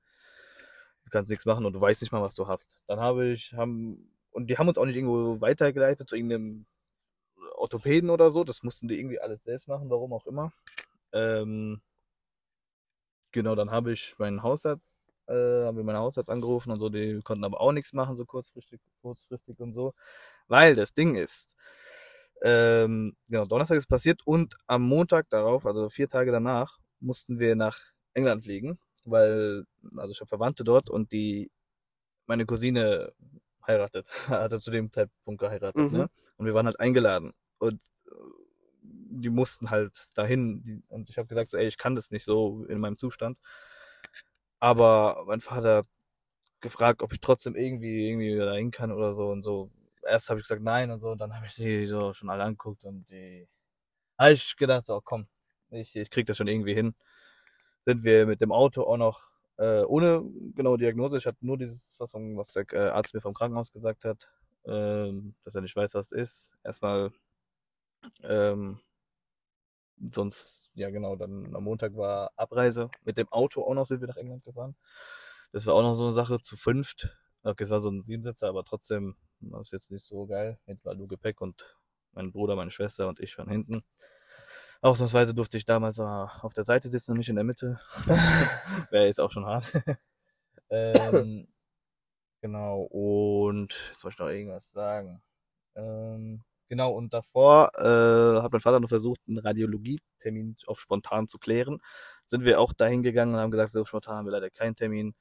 Du 1.03 1.09
kannst 1.09 1.29
nichts 1.29 1.45
machen 1.45 1.65
und 1.65 1.73
du 1.73 1.81
weißt 1.81 2.01
nicht 2.01 2.11
mal, 2.11 2.21
was 2.21 2.35
du 2.35 2.47
hast. 2.47 2.81
Dann 2.87 2.99
habe 2.99 3.27
ich, 3.27 3.53
haben, 3.53 4.11
und 4.31 4.47
die 4.47 4.57
haben 4.57 4.67
uns 4.67 4.77
auch 4.77 4.85
nicht 4.85 4.95
irgendwo 4.95 5.41
weitergeleitet 5.41 6.07
zu 6.07 6.15
irgendeinem 6.15 6.65
Orthopäden 7.55 8.09
oder 8.09 8.29
so. 8.29 8.43
Das 8.43 8.63
mussten 8.63 8.87
die 8.87 8.99
irgendwie 8.99 9.19
alles 9.19 9.43
selbst 9.43 9.67
machen, 9.67 9.89
warum 9.89 10.13
auch 10.13 10.27
immer. 10.27 10.53
Ähm, 11.11 11.81
genau, 13.31 13.55
dann 13.55 13.71
habe 13.71 13.91
ich 13.91 14.15
meinen 14.17 14.43
Hausarzt, 14.43 14.97
äh, 15.27 15.65
habe 15.65 15.79
ich 15.79 15.85
meinen 15.85 15.97
Hausarzt 15.99 16.29
angerufen 16.29 16.71
und 16.71 16.79
so, 16.79 16.89
die 16.89 17.19
konnten 17.23 17.43
aber 17.45 17.61
auch 17.61 17.71
nichts 17.71 17.93
machen, 17.93 18.17
so 18.17 18.25
kurzfristig, 18.25 18.81
kurzfristig 19.01 19.59
und 19.59 19.73
so. 19.73 19.93
Weil 20.47 20.75
das 20.75 20.93
Ding 20.93 21.15
ist, 21.15 21.55
ähm, 22.41 23.15
genau, 23.29 23.45
Donnerstag 23.45 23.77
ist 23.77 23.87
passiert 23.87 24.21
und 24.25 24.57
am 24.67 24.83
Montag 24.83 25.29
darauf, 25.29 25.65
also 25.65 25.89
vier 25.89 26.09
Tage 26.09 26.31
danach, 26.31 26.79
mussten 26.99 27.39
wir 27.39 27.55
nach 27.55 27.79
England 28.13 28.43
fliegen, 28.43 28.79
weil, 29.05 29.65
also 29.97 30.11
ich 30.11 30.19
habe 30.19 30.29
Verwandte 30.29 30.63
dort 30.63 30.89
und 30.89 31.11
die, 31.11 31.51
meine 32.27 32.45
Cousine 32.45 33.13
heiratet, 33.67 34.07
hatte 34.29 34.59
zu 34.59 34.71
dem 34.71 34.91
Zeitpunkt 34.91 35.39
geheiratet, 35.41 35.91
Mhm. 35.91 35.97
ne? 35.97 36.09
Und 36.37 36.45
wir 36.45 36.53
waren 36.53 36.65
halt 36.65 36.79
eingeladen 36.79 37.33
und 37.59 37.81
äh, 38.07 38.11
die 38.83 39.29
mussten 39.29 39.69
halt 39.69 39.93
dahin 40.15 40.83
und 40.89 41.09
ich 41.09 41.17
habe 41.17 41.27
gesagt, 41.27 41.49
so, 41.49 41.57
ey, 41.57 41.67
ich 41.67 41.77
kann 41.77 41.95
das 41.95 42.11
nicht 42.11 42.25
so 42.25 42.65
in 42.65 42.79
meinem 42.79 42.97
Zustand. 42.97 43.37
Aber 44.63 45.25
mein 45.27 45.41
Vater 45.41 45.79
hat 45.79 45.87
gefragt, 46.61 47.01
ob 47.03 47.11
ich 47.13 47.19
trotzdem 47.21 47.55
irgendwie 47.55 48.07
irgendwie 48.09 48.37
dahin 48.37 48.71
kann 48.71 48.93
oder 48.93 49.13
so 49.15 49.29
und 49.29 49.43
so. 49.43 49.71
Erst 50.07 50.29
habe 50.29 50.39
ich 50.39 50.45
gesagt 50.45 50.63
nein 50.63 50.89
und 50.91 51.01
so, 51.01 51.11
und 51.11 51.19
dann 51.19 51.35
habe 51.35 51.47
ich 51.47 51.55
die 51.55 51.85
so 51.87 52.13
schon 52.13 52.29
alle 52.29 52.43
angeguckt 52.45 52.83
und 52.85 53.09
die 53.11 53.47
habe 54.19 54.33
ich 54.33 54.55
gedacht, 54.57 54.85
so 54.85 55.01
komm, 55.01 55.27
ich, 55.71 55.95
ich 55.95 56.09
krieg 56.11 56.27
das 56.27 56.37
schon 56.37 56.47
irgendwie 56.47 56.75
hin. 56.75 56.95
Sind 57.85 58.03
wir 58.05 58.25
mit 58.27 58.41
dem 58.41 58.51
Auto 58.53 58.83
auch 58.83 58.97
noch 58.97 59.31
äh, 59.57 59.83
ohne 59.83 60.23
genaue 60.55 60.77
Diagnose. 60.77 61.17
Ich 61.17 61.25
hatte 61.27 61.45
nur 61.45 61.57
dieses, 61.57 61.95
was, 61.99 62.13
was 62.15 62.53
der 62.53 62.65
äh, 62.73 62.89
Arzt 62.89 63.13
mir 63.13 63.21
vom 63.21 63.33
Krankenhaus 63.33 63.71
gesagt 63.73 64.05
hat, 64.05 64.29
ähm, 64.65 65.35
dass 65.45 65.55
er 65.55 65.61
nicht 65.61 65.75
weiß, 65.75 65.93
was 65.95 66.13
es 66.13 66.13
ist. 66.13 66.53
Erstmal, 66.63 67.11
ähm, 68.23 68.79
sonst, 70.11 70.62
ja 70.73 70.89
genau, 70.89 71.15
dann 71.15 71.55
am 71.55 71.63
Montag 71.63 71.95
war 71.95 72.31
Abreise. 72.35 72.89
Mit 73.03 73.17
dem 73.17 73.29
Auto 73.29 73.63
auch 73.63 73.73
noch 73.73 73.85
sind 73.85 74.01
wir 74.01 74.07
nach 74.07 74.17
England 74.17 74.43
gefahren. 74.43 74.75
Das 75.51 75.65
war 75.65 75.75
auch 75.75 75.83
noch 75.83 75.93
so 75.93 76.05
eine 76.05 76.13
Sache 76.13 76.39
zu 76.39 76.57
fünft. 76.57 77.17
Okay, 77.43 77.63
es 77.63 77.69
war 77.69 77.79
so 77.79 77.89
ein 77.89 78.01
Siebensitzer, 78.01 78.47
aber 78.47 78.63
trotzdem 78.63 79.15
war 79.39 79.59
es 79.59 79.71
jetzt 79.71 79.91
nicht 79.91 80.05
so 80.05 80.25
geil. 80.25 80.57
Mit 80.65 80.83
war 80.85 80.95
nur 80.95 81.07
Gepäck 81.07 81.41
und 81.41 81.77
mein 82.13 82.31
Bruder, 82.31 82.55
meine 82.55 82.71
Schwester 82.71 83.07
und 83.07 83.19
ich 83.19 83.35
von 83.35 83.49
hinten. 83.49 83.83
Ausnahmsweise 84.81 85.33
durfte 85.33 85.57
ich 85.57 85.65
damals 85.65 85.97
mal 85.97 86.31
auf 86.41 86.53
der 86.53 86.63
Seite 86.63 86.89
sitzen 86.89 87.11
und 87.11 87.17
nicht 87.17 87.29
in 87.29 87.35
der 87.35 87.45
Mitte. 87.45 87.79
Wäre 88.89 89.05
jetzt 89.05 89.19
auch 89.19 89.31
schon 89.31 89.45
hart. 89.45 89.71
ähm, 90.69 91.47
genau, 92.41 92.81
und 92.81 93.73
jetzt 93.89 94.03
wollte 94.03 94.15
ich 94.15 94.19
noch 94.19 94.29
irgendwas 94.29 94.71
sagen. 94.71 95.21
Ähm, 95.75 96.43
genau, 96.69 96.91
und 96.91 97.13
davor 97.13 97.69
äh, 97.75 98.41
hat 98.41 98.51
mein 98.51 98.61
Vater 98.61 98.79
noch 98.79 98.89
versucht, 98.89 99.21
einen 99.27 99.39
Radiologietermin 99.39 100.55
auf 100.67 100.79
spontan 100.79 101.27
zu 101.27 101.37
klären. 101.39 101.79
Sind 102.25 102.43
wir 102.43 102.59
auch 102.59 102.73
dahin 102.73 103.03
gegangen 103.03 103.33
und 103.33 103.39
haben 103.39 103.51
gesagt, 103.51 103.71
so 103.71 103.85
spontan 103.85 104.17
haben 104.17 104.25
wir 104.25 104.31
leider 104.31 104.49
keinen 104.49 104.75
Termin. 104.75 105.15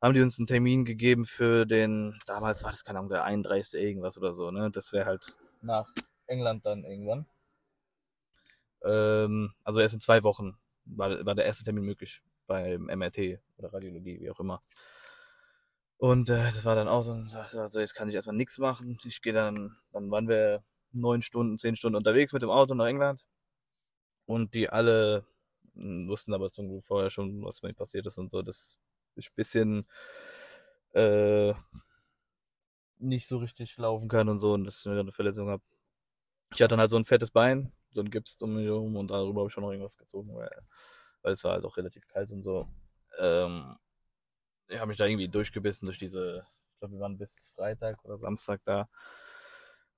Haben 0.00 0.14
die 0.14 0.20
uns 0.20 0.38
einen 0.38 0.48
Termin 0.48 0.84
gegeben 0.84 1.24
für 1.26 1.64
den, 1.64 2.18
damals 2.26 2.64
war 2.64 2.72
das, 2.72 2.84
keine 2.84 2.98
Ahnung, 2.98 3.10
der 3.10 3.24
31. 3.24 3.80
irgendwas 3.80 4.18
oder 4.18 4.34
so, 4.34 4.50
ne? 4.50 4.70
Das 4.70 4.92
wäre 4.92 5.06
halt 5.06 5.36
nach 5.60 5.92
England 6.26 6.66
dann 6.66 6.84
irgendwann. 6.84 7.26
Ähm, 8.84 9.52
also 9.64 9.80
erst 9.80 9.94
in 9.94 10.00
zwei 10.00 10.22
Wochen 10.24 10.56
war, 10.84 11.24
war 11.24 11.34
der 11.34 11.44
erste 11.44 11.64
Termin 11.64 11.84
möglich 11.84 12.22
beim 12.46 12.86
MRT 12.86 13.40
oder 13.58 13.72
Radiologie, 13.72 14.20
wie 14.20 14.30
auch 14.30 14.40
immer. 14.40 14.62
Und 15.98 16.30
äh, 16.30 16.42
das 16.46 16.64
war 16.64 16.74
dann 16.74 16.88
auch 16.88 17.02
so 17.02 17.12
also 17.12 17.78
jetzt 17.78 17.94
kann 17.94 18.08
ich 18.08 18.14
erstmal 18.16 18.34
nichts 18.36 18.58
machen. 18.58 18.98
Ich 19.04 19.22
gehe 19.22 19.32
dann, 19.32 19.76
dann 19.92 20.10
waren 20.10 20.28
wir 20.28 20.64
neun 20.94 21.22
Stunden, 21.22 21.58
zehn 21.58 21.76
Stunden 21.76 21.96
unterwegs 21.96 22.32
mit 22.32 22.42
dem 22.42 22.50
Auto 22.50 22.74
nach 22.74 22.86
England. 22.86 23.26
Und 24.26 24.54
die 24.54 24.68
alle 24.70 25.24
mh, 25.74 26.08
wussten 26.08 26.34
aber 26.34 26.50
zum 26.50 26.68
Glück 26.68 26.84
vorher 26.84 27.10
schon, 27.10 27.44
was 27.44 27.62
mir 27.62 27.74
passiert 27.74 28.06
ist 28.06 28.18
und 28.18 28.30
so, 28.30 28.42
ich 29.16 29.28
ein 29.30 29.34
bisschen 29.36 29.86
äh, 30.94 31.54
nicht 32.98 33.26
so 33.26 33.38
richtig 33.38 33.76
laufen 33.78 34.08
kann 34.08 34.28
und 34.28 34.38
so 34.38 34.52
und 34.54 34.64
dass 34.64 34.84
ich 34.84 34.90
eine 34.92 35.12
Verletzung 35.12 35.48
habe. 35.48 35.62
Ich 36.54 36.60
hatte 36.62 36.70
dann 36.70 36.80
halt 36.80 36.90
so 36.90 36.96
ein 36.98 37.04
fettes 37.04 37.30
Bein, 37.30 37.72
so 37.92 38.00
ein 38.00 38.10
Gips 38.10 38.40
um 38.42 38.54
mich 38.56 38.66
herum 38.66 38.96
und 38.96 39.10
darüber 39.10 39.40
habe 39.42 39.48
ich 39.48 39.54
schon 39.54 39.64
noch 39.64 39.70
irgendwas 39.72 39.98
gezogen, 39.98 40.34
weil, 40.34 40.50
weil 41.22 41.32
es 41.32 41.44
war 41.44 41.52
halt 41.54 41.64
auch 41.64 41.76
relativ 41.76 42.06
kalt 42.08 42.32
und 42.32 42.42
so. 42.42 42.68
Ähm, 43.18 43.76
ich 44.68 44.78
habe 44.78 44.88
mich 44.88 44.98
da 44.98 45.06
irgendwie 45.06 45.28
durchgebissen 45.28 45.86
durch 45.86 45.98
diese, 45.98 46.46
ich 46.74 46.78
glaube, 46.80 46.94
wir 46.94 47.00
waren 47.00 47.18
bis 47.18 47.52
Freitag 47.56 48.04
oder 48.04 48.18
Samstag 48.18 48.62
da. 48.64 48.88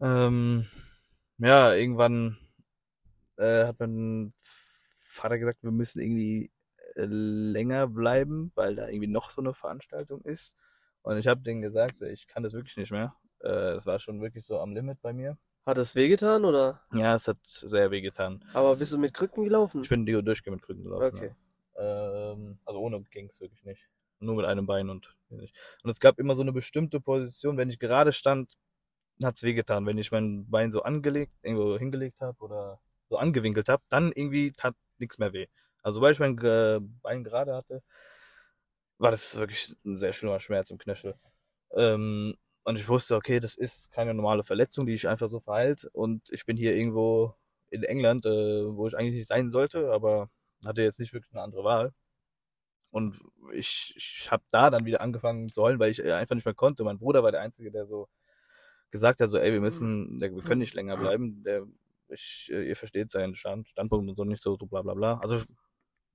Ähm, 0.00 0.66
ja, 1.38 1.74
irgendwann 1.74 2.38
äh, 3.36 3.66
hat 3.66 3.80
mein 3.80 4.32
Vater 4.38 5.38
gesagt, 5.38 5.62
wir 5.62 5.70
müssen 5.70 6.00
irgendwie 6.00 6.50
äh, 6.94 7.06
länger 7.06 7.86
bleiben, 7.86 8.52
weil 8.54 8.76
da 8.76 8.88
irgendwie 8.88 9.08
noch 9.08 9.30
so 9.30 9.40
eine 9.40 9.54
Veranstaltung 9.54 10.22
ist. 10.22 10.56
Und 11.02 11.18
ich 11.18 11.26
habe 11.26 11.42
denen 11.42 11.62
gesagt, 11.62 12.00
ich 12.02 12.26
kann 12.26 12.42
das 12.42 12.52
wirklich 12.52 12.76
nicht 12.76 12.92
mehr. 12.92 13.12
Äh, 13.40 13.74
Es 13.74 13.86
war 13.86 13.98
schon 13.98 14.22
wirklich 14.22 14.44
so 14.44 14.58
am 14.58 14.74
Limit 14.74 15.00
bei 15.02 15.12
mir. 15.12 15.36
Hat 15.66 15.78
es 15.78 15.94
wehgetan 15.94 16.44
oder? 16.44 16.82
Ja, 16.92 17.14
es 17.14 17.26
hat 17.26 17.38
sehr 17.42 17.90
weh 17.90 18.02
getan. 18.02 18.44
Aber 18.52 18.76
bist 18.76 18.92
du 18.92 18.98
mit 18.98 19.14
Krücken 19.14 19.44
gelaufen? 19.44 19.82
Ich 19.82 19.88
bin 19.88 20.04
durchgehend 20.04 20.56
mit 20.56 20.62
Krücken 20.62 20.84
gelaufen. 20.84 21.16
Okay. 21.16 21.34
Ja. 21.76 22.32
Ähm, 22.32 22.58
also 22.64 22.80
ohne 22.80 23.02
ging's 23.10 23.40
wirklich 23.40 23.64
nicht. 23.64 23.88
Nur 24.20 24.36
mit 24.36 24.44
einem 24.44 24.66
Bein 24.66 24.90
und 24.90 25.16
nicht. 25.30 25.56
Und 25.82 25.90
es 25.90 26.00
gab 26.00 26.18
immer 26.18 26.36
so 26.36 26.42
eine 26.42 26.52
bestimmte 26.52 27.00
Position, 27.00 27.56
wenn 27.56 27.70
ich 27.70 27.78
gerade 27.78 28.12
stand, 28.12 28.54
hat's 29.22 29.42
wehgetan. 29.42 29.86
Wenn 29.86 29.98
ich 29.98 30.12
mein 30.12 30.48
Bein 30.50 30.70
so 30.70 30.82
angelegt, 30.82 31.32
irgendwo 31.42 31.78
hingelegt 31.78 32.20
habe 32.20 32.38
oder 32.42 32.80
so 33.08 33.16
angewinkelt 33.16 33.68
habe, 33.68 33.82
dann 33.88 34.12
irgendwie 34.12 34.52
tat 34.52 34.74
nichts 34.98 35.18
mehr 35.18 35.32
weh. 35.32 35.46
Also 35.82 35.96
sobald 35.96 36.14
ich 36.14 36.20
mein 36.20 36.36
Bein 37.02 37.24
gerade 37.24 37.54
hatte, 37.54 37.82
war 38.98 39.10
das 39.10 39.36
wirklich 39.38 39.74
ein 39.84 39.96
sehr 39.96 40.12
schlimmer 40.12 40.40
Schmerz 40.40 40.70
im 40.70 40.78
Knöchel. 40.78 41.14
Ähm, 41.72 42.36
und 42.64 42.76
ich 42.76 42.88
wusste, 42.88 43.16
okay, 43.16 43.40
das 43.40 43.56
ist 43.56 43.92
keine 43.92 44.14
normale 44.14 44.42
Verletzung, 44.44 44.86
die 44.86 44.94
ich 44.94 45.08
einfach 45.08 45.28
so 45.28 45.40
verheilt. 45.40 45.88
Und 45.92 46.22
ich 46.30 46.46
bin 46.46 46.56
hier 46.56 46.74
irgendwo 46.74 47.34
in 47.70 47.82
England, 47.82 48.24
äh, 48.26 48.30
wo 48.76 48.86
ich 48.86 48.96
eigentlich 48.96 49.14
nicht 49.14 49.28
sein 49.28 49.50
sollte, 49.50 49.92
aber 49.92 50.30
hatte 50.64 50.82
jetzt 50.82 51.00
nicht 51.00 51.12
wirklich 51.12 51.32
eine 51.34 51.42
andere 51.42 51.64
Wahl. 51.64 51.92
Und 52.90 53.20
ich, 53.52 53.92
ich 53.96 54.30
habe 54.30 54.44
da 54.50 54.70
dann 54.70 54.86
wieder 54.86 55.00
angefangen 55.00 55.52
zu 55.52 55.62
heulen, 55.62 55.80
weil 55.80 55.90
ich 55.90 56.02
äh, 56.02 56.12
einfach 56.12 56.36
nicht 56.36 56.44
mehr 56.46 56.54
konnte. 56.54 56.84
Mein 56.84 56.98
Bruder 56.98 57.22
war 57.22 57.32
der 57.32 57.40
Einzige, 57.42 57.70
der 57.70 57.86
so 57.86 58.08
gesagt 58.94 59.20
hat, 59.20 59.28
so, 59.28 59.38
ey, 59.38 59.52
wir 59.52 59.60
müssen, 59.60 60.20
der, 60.20 60.32
wir 60.32 60.42
können 60.44 60.60
nicht 60.60 60.74
länger 60.74 60.96
bleiben. 60.96 61.42
Der, 61.42 61.66
ich, 62.10 62.48
äh, 62.52 62.62
ihr 62.68 62.76
versteht 62.76 63.10
seinen 63.10 63.34
Stand, 63.34 63.68
Standpunkt 63.68 64.08
und 64.08 64.14
so 64.14 64.22
nicht 64.22 64.40
so, 64.40 64.56
so 64.56 64.66
bla 64.66 64.82
bla 64.82 64.94
bla. 64.94 65.18
Also 65.18 65.42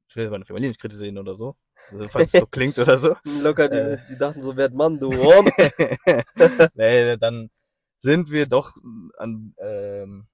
ich 0.07 0.15
will 0.15 0.23
jetzt 0.23 0.31
meine 0.31 0.45
Familie 0.45 0.69
nicht 0.69 0.79
kritisieren 0.79 1.17
oder 1.17 1.35
so, 1.35 1.57
also, 1.91 2.07
falls 2.07 2.33
es 2.33 2.39
so 2.39 2.45
klingt 2.51 2.79
oder 2.79 2.97
so. 2.97 3.15
Locker, 3.43 3.67
die, 3.67 3.77
Äh. 3.77 3.97
die 4.09 4.17
dachten 4.17 4.41
so, 4.41 4.55
werd 4.55 4.73
Mann, 4.73 4.97
du 4.97 5.09
Rom. 5.11 5.45
nee, 6.75 7.17
dann 7.17 7.49
sind 7.99 8.31
wir 8.31 8.45
doch 8.47 8.77
an, 9.17 9.53
ähm, 9.57 10.27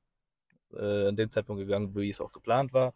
äh, 0.72 1.08
an 1.08 1.16
dem 1.16 1.32
Zeitpunkt 1.32 1.62
gegangen, 1.62 1.96
wie 1.96 2.12
es 2.12 2.22
auch 2.22 2.32
geplant 2.32 2.74
war. 2.74 2.94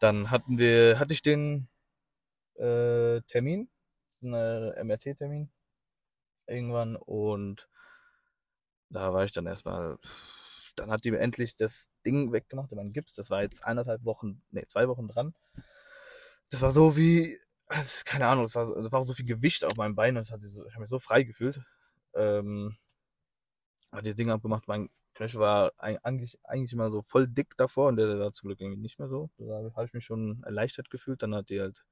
Dann 0.00 0.30
hatten 0.30 0.56
wir, 0.56 0.98
hatte 0.98 1.12
ich 1.12 1.20
den 1.20 1.68
äh, 2.54 3.20
Termin, 3.28 3.68
einen 4.22 4.86
MRT-Termin 4.88 5.50
irgendwann 6.46 6.96
und 6.96 7.68
da 8.94 9.12
war 9.12 9.24
ich 9.24 9.32
dann 9.32 9.46
erstmal, 9.46 9.98
dann 10.76 10.90
hat 10.90 11.04
die 11.04 11.10
mir 11.10 11.20
endlich 11.20 11.56
das 11.56 11.90
Ding 12.06 12.32
weggemacht, 12.32 12.72
mein 12.72 12.92
Gips, 12.92 13.14
das 13.14 13.30
war 13.30 13.42
jetzt 13.42 13.64
eineinhalb 13.64 14.04
Wochen, 14.04 14.42
nee, 14.50 14.64
zwei 14.66 14.88
Wochen 14.88 15.08
dran. 15.08 15.34
Das 16.50 16.62
war 16.62 16.70
so 16.70 16.96
wie, 16.96 17.38
das, 17.68 18.04
keine 18.04 18.26
Ahnung, 18.26 18.44
es 18.44 18.54
war, 18.54 18.66
so- 18.66 18.76
es 18.78 18.92
war 18.92 19.04
so 19.04 19.14
viel 19.14 19.26
Gewicht 19.26 19.64
auf 19.64 19.76
meinem 19.76 19.94
Bein 19.94 20.16
und 20.16 20.30
hat 20.30 20.40
so, 20.40 20.66
ich 20.66 20.72
habe 20.72 20.82
mich 20.82 20.90
so 20.90 20.98
frei 20.98 21.22
gefühlt. 21.24 21.60
Ähm, 22.14 22.76
hat 23.92 24.06
die 24.06 24.14
Dinge 24.14 24.32
abgemacht, 24.32 24.68
mein 24.68 24.90
Knöchel 25.14 25.40
war 25.40 25.72
eig- 25.78 26.00
eigentlich, 26.02 26.38
eigentlich 26.44 26.72
immer 26.72 26.90
so 26.90 27.02
voll 27.02 27.28
dick 27.28 27.56
davor 27.56 27.88
und 27.88 27.96
der 27.96 28.18
war 28.18 28.32
zum 28.32 28.48
Glück 28.48 28.60
irgendwie 28.60 28.80
nicht 28.80 28.98
mehr 28.98 29.08
so. 29.08 29.30
Da 29.38 29.70
habe 29.76 29.86
ich 29.86 29.92
mich 29.92 30.04
schon 30.04 30.42
erleichtert 30.44 30.90
gefühlt. 30.90 31.22
Dann 31.22 31.34
hat 31.34 31.50
die 31.50 31.60
halt 31.60 31.84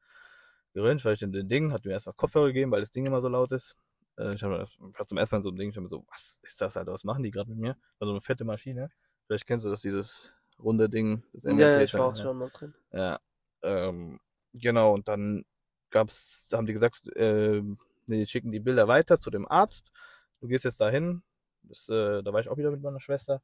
geröntgt, 0.74 1.04
weil 1.04 1.14
ich 1.14 1.22
in 1.22 1.32
den 1.32 1.48
Ding, 1.48 1.72
hat 1.72 1.84
mir 1.84 1.92
erstmal 1.92 2.14
Kopfhörer 2.14 2.48
gegeben, 2.48 2.72
weil 2.72 2.80
das 2.80 2.90
Ding 2.90 3.06
immer 3.06 3.20
so 3.20 3.28
laut 3.28 3.52
ist. 3.52 3.76
Äh, 4.18 4.34
ich 4.34 4.42
habe 4.42 4.66
war 4.78 5.06
zum 5.06 5.18
ersten 5.18 5.34
Mal 5.34 5.38
in 5.38 5.42
so 5.42 5.48
einem 5.50 5.58
Ding, 5.58 5.70
ich 5.70 5.76
habe 5.76 5.84
mir 5.84 5.88
so, 5.88 6.04
was 6.08 6.38
ist 6.42 6.60
das 6.60 6.76
halt, 6.76 6.88
was 6.88 7.04
machen 7.04 7.22
die 7.22 7.30
gerade 7.30 7.50
mit 7.50 7.58
mir? 7.58 7.76
War 7.98 8.06
so 8.06 8.12
eine 8.12 8.20
fette 8.20 8.44
Maschine. 8.44 8.90
Vielleicht 9.26 9.46
kennst 9.46 9.64
du 9.64 9.70
das, 9.70 9.82
dieses 9.82 10.32
runde 10.58 10.88
Ding, 10.88 11.24
das 11.32 11.44
ja, 11.44 11.52
ja, 11.52 11.80
ich 11.80 11.94
war 11.94 12.06
auch 12.06 12.16
ja. 12.16 12.22
schon 12.22 12.38
mal 12.38 12.50
drin. 12.50 12.74
Ja, 12.92 13.18
ähm, 13.62 14.20
genau, 14.52 14.92
und 14.94 15.08
dann 15.08 15.44
gab's, 15.90 16.50
haben 16.52 16.66
die 16.66 16.72
gesagt, 16.72 17.08
äh, 17.16 17.62
die 18.08 18.26
schicken 18.26 18.50
die 18.50 18.60
Bilder 18.60 18.88
weiter 18.88 19.18
zu 19.18 19.30
dem 19.30 19.46
Arzt. 19.48 19.92
Du 20.40 20.48
gehst 20.48 20.64
jetzt 20.64 20.80
dahin. 20.80 21.22
Das, 21.62 21.88
äh, 21.88 22.22
da 22.22 22.32
war 22.32 22.40
ich 22.40 22.48
auch 22.48 22.56
wieder 22.56 22.70
mit 22.70 22.82
meiner 22.82 23.00
Schwester. 23.00 23.42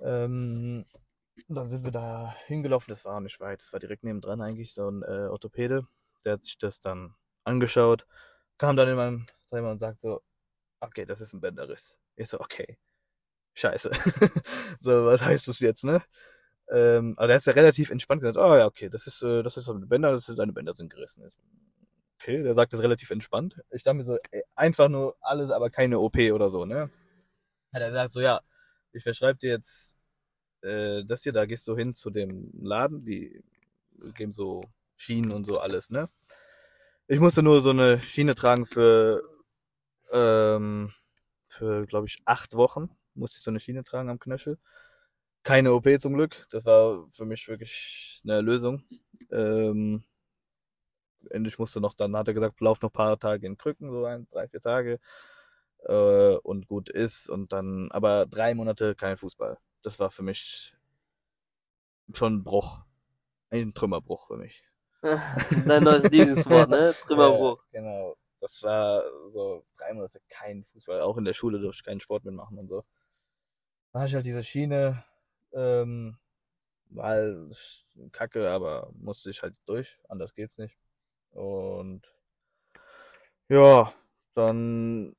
Ähm, 0.00 0.84
dann 1.48 1.68
sind 1.68 1.84
wir 1.84 1.92
da 1.92 2.34
hingelaufen. 2.46 2.90
Das 2.90 3.04
war 3.04 3.16
auch 3.16 3.20
nicht 3.20 3.38
weit. 3.40 3.60
Das 3.60 3.72
war 3.72 3.80
direkt 3.80 4.02
nebendran 4.02 4.40
eigentlich 4.40 4.74
so 4.74 4.88
ein 4.88 5.02
äh, 5.02 5.28
Orthopäde. 5.28 5.86
Der 6.24 6.34
hat 6.34 6.44
sich 6.44 6.58
das 6.58 6.80
dann 6.80 7.14
angeschaut, 7.44 8.06
kam 8.58 8.76
dann 8.76 8.88
in 8.88 8.96
meinem 8.96 9.26
Zimmer 9.50 9.70
und 9.70 9.78
sagt 9.78 9.98
so, 9.98 10.22
okay, 10.80 11.04
das 11.04 11.20
ist 11.20 11.32
ein 11.32 11.40
Bänderriss. 11.40 11.98
Ich 12.16 12.28
so, 12.28 12.40
okay, 12.40 12.78
scheiße. 13.54 13.90
so, 14.80 15.06
was 15.06 15.22
heißt 15.22 15.48
das 15.48 15.60
jetzt, 15.60 15.84
ne? 15.84 16.02
Ähm, 16.70 17.14
aber 17.16 17.28
der 17.28 17.36
ist 17.36 17.46
ja 17.46 17.52
relativ 17.52 17.90
entspannt 17.90 18.22
gesagt, 18.22 18.38
oh 18.38 18.56
ja, 18.56 18.66
okay, 18.66 18.88
das 18.88 19.06
ist, 19.06 19.22
äh, 19.22 19.42
das 19.42 19.56
ist 19.56 19.64
so 19.66 19.74
eine 19.74 19.86
Bänder, 19.86 20.12
das 20.12 20.28
ist, 20.28 20.36
seine 20.36 20.52
Bänder 20.52 20.74
sind 20.74 20.92
gerissen. 20.92 21.30
Okay, 22.20 22.42
der 22.42 22.54
sagt 22.54 22.72
das 22.72 22.82
relativ 22.82 23.10
entspannt. 23.10 23.60
Ich 23.70 23.82
dachte 23.82 23.96
mir 23.96 24.04
so, 24.04 24.18
ey, 24.30 24.42
einfach 24.54 24.88
nur 24.88 25.16
alles, 25.20 25.50
aber 25.50 25.70
keine 25.70 25.98
OP 25.98 26.16
oder 26.32 26.50
so, 26.50 26.64
ne? 26.64 26.90
Hat 27.72 27.82
er 27.82 27.88
gesagt 27.88 28.12
so, 28.12 28.20
ja, 28.20 28.40
ich 28.92 29.02
verschreibe 29.02 29.38
dir 29.38 29.50
jetzt 29.50 29.96
äh, 30.62 31.04
das 31.04 31.22
hier, 31.22 31.32
da 31.32 31.46
gehst 31.46 31.66
du 31.68 31.76
hin 31.76 31.94
zu 31.94 32.10
dem 32.10 32.50
Laden, 32.60 33.04
die 33.04 33.42
geben 34.14 34.32
so 34.32 34.64
Schienen 34.96 35.32
und 35.32 35.46
so 35.46 35.58
alles, 35.58 35.90
ne? 35.90 36.08
Ich 37.06 37.20
musste 37.20 37.42
nur 37.42 37.60
so 37.60 37.70
eine 37.70 38.00
Schiene 38.00 38.34
tragen 38.34 38.66
für, 38.66 39.22
ähm, 40.12 40.92
für, 41.48 41.86
glaube 41.86 42.06
ich, 42.06 42.22
acht 42.24 42.54
Wochen. 42.54 42.90
Musste 43.14 43.38
ich 43.38 43.42
so 43.42 43.50
eine 43.50 43.60
Schiene 43.60 43.84
tragen 43.84 44.10
am 44.10 44.18
Knöchel. 44.18 44.58
Keine 45.42 45.72
OP 45.72 45.88
zum 46.00 46.14
Glück. 46.14 46.46
Das 46.50 46.66
war 46.66 47.06
für 47.10 47.24
mich 47.24 47.48
wirklich 47.48 48.20
eine 48.24 48.40
Lösung. 48.40 48.84
Ähm, 49.30 50.04
endlich 51.30 51.58
musste 51.58 51.80
noch, 51.80 51.94
dann 51.94 52.16
hat 52.16 52.28
er 52.28 52.34
gesagt, 52.34 52.60
lauf 52.60 52.80
noch 52.80 52.90
ein 52.90 52.92
paar 52.92 53.18
Tage 53.18 53.46
in 53.46 53.56
Krücken, 53.56 53.90
so 53.90 54.04
ein, 54.04 54.26
drei, 54.30 54.48
vier 54.48 54.60
Tage. 54.60 55.00
Äh, 55.84 56.36
und 56.42 56.66
gut 56.66 56.88
ist. 56.88 57.28
Und 57.28 57.52
dann, 57.52 57.90
aber 57.90 58.26
drei 58.26 58.54
Monate 58.54 58.94
kein 58.94 59.16
Fußball. 59.16 59.58
Das 59.82 59.98
war 59.98 60.10
für 60.10 60.22
mich 60.22 60.74
schon 62.12 62.36
ein 62.36 62.44
Bruch. 62.44 62.80
Ein 63.50 63.74
Trümmerbruch 63.74 64.28
für 64.28 64.36
mich. 64.36 64.62
Dein 65.66 65.82
neues 65.82 66.04
Lieblingswort, 66.10 66.68
ne? 66.68 66.94
Trümmerbruch. 67.06 67.64
Ja, 67.72 67.80
genau. 67.80 68.16
Das 68.40 68.62
war 68.62 69.02
so 69.32 69.64
drei 69.76 69.92
Monate 69.92 70.20
kein 70.28 70.64
Fußball. 70.64 71.02
Auch 71.02 71.18
in 71.18 71.24
der 71.24 71.34
Schule 71.34 71.60
durfte 71.60 71.80
ich 71.80 71.84
keinen 71.84 72.00
Sport 72.00 72.24
mitmachen 72.24 72.58
und 72.58 72.68
so. 72.68 72.84
Dann 73.92 74.02
hatte 74.02 74.08
ich 74.10 74.14
halt 74.14 74.26
diese 74.26 74.42
Schiene, 74.44 75.04
ähm, 75.52 76.16
halt 76.96 77.56
kacke, 78.12 78.50
aber 78.50 78.90
musste 78.94 79.30
ich 79.30 79.42
halt 79.42 79.54
durch. 79.66 79.98
Anders 80.08 80.34
geht's 80.34 80.58
nicht. 80.58 80.78
Und 81.32 82.02
ja, 83.48 83.92
dann 84.34 85.14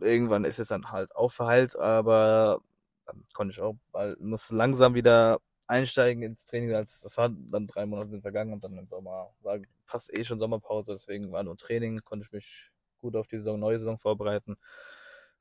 irgendwann 0.00 0.44
ist 0.44 0.58
es 0.58 0.68
dann 0.68 0.90
halt 0.90 1.14
auch 1.14 1.30
verheilt, 1.30 1.76
aber 1.76 2.60
dann 3.06 3.24
konnte 3.34 3.52
ich 3.52 3.60
auch, 3.60 3.76
weil 3.92 4.16
muss 4.20 4.50
langsam 4.50 4.94
wieder 4.94 5.40
einsteigen 5.68 6.22
ins 6.22 6.44
Training. 6.46 6.74
Als 6.74 7.00
das 7.02 7.16
war 7.18 7.30
dann 7.30 7.66
drei 7.66 7.86
Monate 7.86 8.10
sind 8.10 8.22
vergangen 8.22 8.52
und 8.52 8.64
dann 8.64 8.76
im 8.78 8.88
Sommer 8.88 9.32
war 9.42 9.58
fast 9.84 10.12
eh 10.16 10.24
schon 10.24 10.38
Sommerpause, 10.38 10.92
deswegen 10.92 11.32
war 11.32 11.42
nur 11.42 11.56
Training, 11.56 12.00
konnte 12.04 12.26
ich 12.26 12.32
mich 12.32 12.70
gut 13.00 13.16
auf 13.16 13.28
die 13.28 13.38
Saison, 13.38 13.60
neue 13.60 13.78
Saison 13.78 13.98
vorbereiten. 13.98 14.56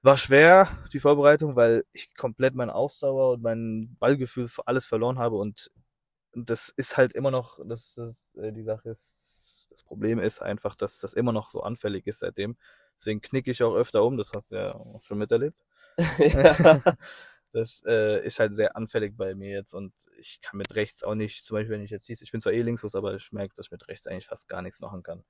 War 0.03 0.17
schwer, 0.17 0.69
die 0.93 0.99
Vorbereitung, 0.99 1.55
weil 1.55 1.83
ich 1.91 2.13
komplett 2.15 2.53
meine 2.55 2.75
Ausdauer 2.75 3.33
und 3.33 3.41
mein 3.41 3.95
Ballgefühl 3.99 4.47
für 4.47 4.67
alles 4.67 4.85
verloren 4.85 5.17
habe 5.19 5.37
und 5.37 5.71
das 6.33 6.69
ist 6.69 6.97
halt 6.97 7.13
immer 7.13 7.31
noch, 7.31 7.59
das, 7.65 7.95
das 7.95 8.25
äh, 8.35 8.51
die 8.51 8.63
Sache 8.63 8.89
ist, 8.89 9.67
das 9.71 9.83
Problem 9.83 10.19
ist 10.19 10.41
einfach, 10.41 10.75
dass 10.75 10.99
das 10.99 11.13
immer 11.13 11.33
noch 11.33 11.51
so 11.51 11.61
anfällig 11.63 12.07
ist 12.07 12.19
seitdem. 12.19 12.57
Deswegen 12.99 13.21
knicke 13.21 13.51
ich 13.51 13.63
auch 13.63 13.75
öfter 13.75 14.03
um, 14.03 14.17
das 14.17 14.33
hast 14.33 14.51
du 14.51 14.55
ja 14.55 14.79
schon 15.01 15.17
miterlebt. 15.19 15.57
ja. 16.19 16.81
Das 17.53 17.81
äh, 17.85 18.25
ist 18.25 18.39
halt 18.39 18.55
sehr 18.55 18.75
anfällig 18.75 19.15
bei 19.17 19.33
mir 19.33 19.51
jetzt 19.51 19.73
und 19.73 19.93
ich 20.17 20.41
kann 20.41 20.57
mit 20.57 20.75
rechts 20.75 21.03
auch 21.03 21.15
nicht, 21.15 21.45
zum 21.45 21.55
Beispiel 21.55 21.75
wenn 21.75 21.83
ich 21.83 21.91
jetzt 21.91 22.07
schieße, 22.07 22.23
ich 22.23 22.31
bin 22.31 22.41
zwar 22.41 22.53
eh 22.53 22.61
linksfuß, 22.61 22.95
aber 22.95 23.15
ich 23.15 23.31
merke, 23.31 23.55
dass 23.55 23.67
ich 23.67 23.71
mit 23.71 23.87
rechts 23.87 24.07
eigentlich 24.07 24.27
fast 24.27 24.47
gar 24.49 24.61
nichts 24.61 24.81
machen 24.81 25.01
kann. 25.03 25.23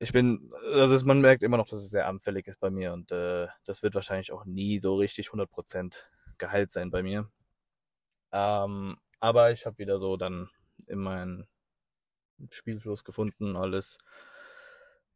Ich 0.00 0.12
bin, 0.12 0.52
also 0.72 0.94
ist, 0.94 1.04
man 1.04 1.20
merkt 1.20 1.42
immer 1.42 1.56
noch, 1.56 1.68
dass 1.68 1.80
es 1.82 1.90
sehr 1.90 2.06
anfällig 2.06 2.46
ist 2.46 2.60
bei 2.60 2.70
mir 2.70 2.92
und 2.92 3.10
äh, 3.12 3.48
das 3.64 3.82
wird 3.82 3.94
wahrscheinlich 3.94 4.32
auch 4.32 4.44
nie 4.44 4.78
so 4.78 4.94
richtig 4.96 5.28
100% 5.28 6.04
geheilt 6.38 6.70
sein 6.72 6.90
bei 6.90 7.02
mir. 7.02 7.30
Ähm, 8.32 8.98
aber 9.20 9.52
ich 9.52 9.66
habe 9.66 9.78
wieder 9.78 9.98
so 9.98 10.16
dann 10.16 10.50
in 10.86 10.98
meinen 10.98 11.48
Spielfluss 12.50 13.04
gefunden, 13.04 13.56
alles, 13.56 13.98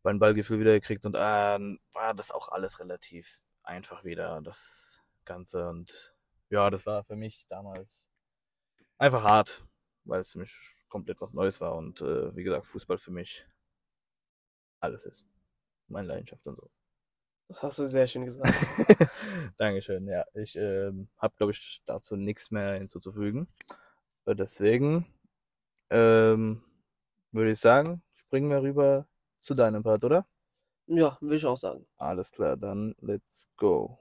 mein 0.03 0.19
Ballgefühl 0.19 0.61
wieder 0.61 0.73
gekriegt 0.73 1.07
und 1.07 1.15
äh, 1.15 1.19
war 1.19 2.15
das 2.15 2.31
auch 2.33 2.49
alles 2.49 2.81
relativ 2.81 3.41
einfach 3.63 4.05
wieder, 4.05 4.41
das 4.43 5.02
Ganze. 5.33 5.69
Und 5.69 6.15
ja, 6.51 6.69
das 6.71 6.85
war 6.87 7.05
für 7.05 7.17
mich 7.17 7.47
damals 7.49 8.05
einfach 8.99 9.23
hart, 9.25 9.65
weil 10.05 10.21
es 10.21 10.33
für 10.33 10.39
mich 10.39 10.55
komplett 10.89 11.21
was 11.21 11.33
Neues 11.33 11.61
war 11.61 11.75
und 11.75 12.03
äh, 12.03 12.37
wie 12.37 12.43
gesagt, 12.43 12.67
Fußball 12.67 12.99
für 12.99 13.13
mich 13.13 13.47
alles 14.81 15.05
ist. 15.05 15.25
Meine 15.89 16.09
Leidenschaft 16.09 16.47
und 16.47 16.57
so. 16.57 16.71
Das 17.49 17.63
hast 17.63 17.79
du 17.79 17.87
sehr 17.87 18.07
schön 18.07 18.25
gesagt. 18.25 18.53
Dankeschön, 19.57 20.07
ja. 20.07 20.25
Ich 20.35 20.57
ähm, 20.57 21.09
habe, 21.19 21.35
glaube 21.37 21.53
ich, 21.53 21.83
dazu 21.87 22.17
nichts 22.17 22.51
mehr 22.51 22.75
hinzuzufügen. 22.75 23.47
Äh, 24.27 24.35
Deswegen 24.35 25.07
ähm, 25.91 26.63
würde 27.33 27.51
ich 27.53 27.61
sagen, 27.61 28.03
springen 28.15 28.51
wir 28.51 28.63
rüber 28.63 29.07
zu 29.39 29.55
deinem 29.55 29.83
Part, 29.83 30.05
oder? 30.05 30.27
Ja, 30.87 31.17
will 31.21 31.37
ich 31.37 31.47
auch 31.47 31.57
sagen. 31.57 31.87
Alles 31.97 32.33
klar, 32.33 32.57
dann 32.57 32.95
let's 33.01 33.49
go. 33.57 33.99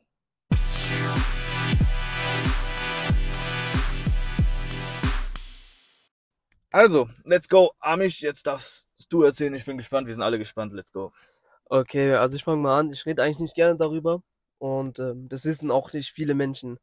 Also, 6.73 7.09
let's 7.25 7.49
go. 7.49 7.71
Amish, 7.79 8.21
jetzt 8.21 8.47
darfst 8.47 8.87
du 9.09 9.23
erzählen. 9.23 9.53
Ich 9.53 9.65
bin 9.65 9.77
gespannt. 9.77 10.07
Wir 10.07 10.13
sind 10.13 10.23
alle 10.23 10.39
gespannt. 10.39 10.73
Let's 10.73 10.93
go. 10.93 11.11
Okay, 11.65 12.13
also 12.13 12.35
ich 12.35 12.43
fange 12.43 12.61
mal 12.61 12.79
an. 12.79 12.91
Ich 12.91 13.05
rede 13.05 13.23
eigentlich 13.23 13.39
nicht 13.39 13.55
gerne 13.55 13.77
darüber 13.77 14.23
und 14.57 14.99
ähm, 14.99 15.27
das 15.27 15.45
wissen 15.45 15.69
auch 15.69 15.91
nicht 15.93 16.11
viele 16.11 16.33
Menschen. 16.33 16.77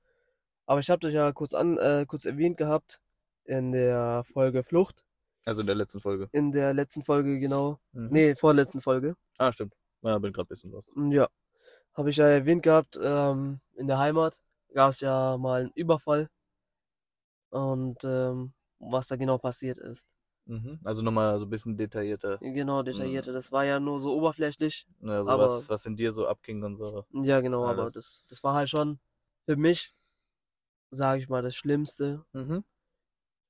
Aber 0.67 0.81
ich 0.81 0.91
habe 0.91 1.01
das 1.01 1.15
ja 1.15 1.33
kurz 1.33 1.55
an, 1.55 1.79
äh, 1.79 2.05
kurz 2.07 2.27
erwähnt 2.27 2.59
gehabt 2.59 3.01
in 3.45 3.73
der 3.73 4.25
Folge 4.25 4.63
Flucht. 4.63 5.05
Also 5.47 5.63
in 5.63 5.67
der 5.67 5.77
letzten 5.77 6.01
Folge. 6.01 6.29
In 6.33 6.53
der 6.53 6.75
letzten 6.75 7.03
Folge, 7.03 7.39
genau. 7.39 7.81
Mhm. 7.93 8.09
Nee, 8.11 8.35
vorletzten 8.35 8.83
Folge. 8.83 9.15
Ah, 9.39 9.53
stimmt. 9.53 9.75
Ja, 10.03 10.19
bin 10.19 10.33
gerade 10.33 10.47
ein 10.47 10.49
bisschen 10.49 10.71
los. 10.71 10.85
Ja, 11.11 11.29
habe 11.99 12.11
ich 12.11 12.17
ja 12.17 12.27
erwähnt 12.29 12.63
gehabt, 12.63 12.99
ähm, 13.03 13.61
in 13.75 13.89
der 13.89 13.99
Heimat 13.99 14.41
gab 14.73 14.91
es 14.91 15.01
ja 15.01 15.37
mal 15.37 15.63
einen 15.63 15.73
Überfall 15.73 16.31
und 17.51 17.99
ähm, 18.05 18.53
was 18.79 19.09
da 19.09 19.17
genau 19.17 19.39
passiert 19.39 19.79
ist. 19.79 20.15
Mhm. 20.47 20.79
Also 20.85 21.03
nochmal 21.03 21.39
so 21.39 21.45
ein 21.45 21.51
bisschen 21.51 21.77
detaillierter. 21.77 22.39
Genau, 22.39 22.83
detaillierte. 22.83 23.33
Das 23.33 23.53
war 23.53 23.65
ja 23.65 23.81
nur 23.81 24.01
so 24.01 24.15
oberflächlich. 24.15 24.87
Ne, 25.01 25.13
also 25.13 25.29
Aber- 25.29 25.43
was, 25.45 25.69
was 25.69 25.85
in 25.87 25.97
dir 25.97 26.13
so 26.13 26.27
abging 26.27 26.63
und 26.63 26.77
so. 26.77 27.05
Ja, 27.13 27.41
genau, 27.41 27.67
aber 27.67 27.83
Alles. 27.83 27.93
das, 27.93 28.27
das 28.29 28.43
war 28.45 28.55
halt 28.55 28.69
schon 28.71 28.99
für 29.45 29.57
mich, 29.57 29.95
sage 30.91 31.21
ich 31.21 31.29
mal, 31.29 31.43
das 31.43 31.55
Schlimmste. 31.55 32.25
Mhm. 32.33 32.65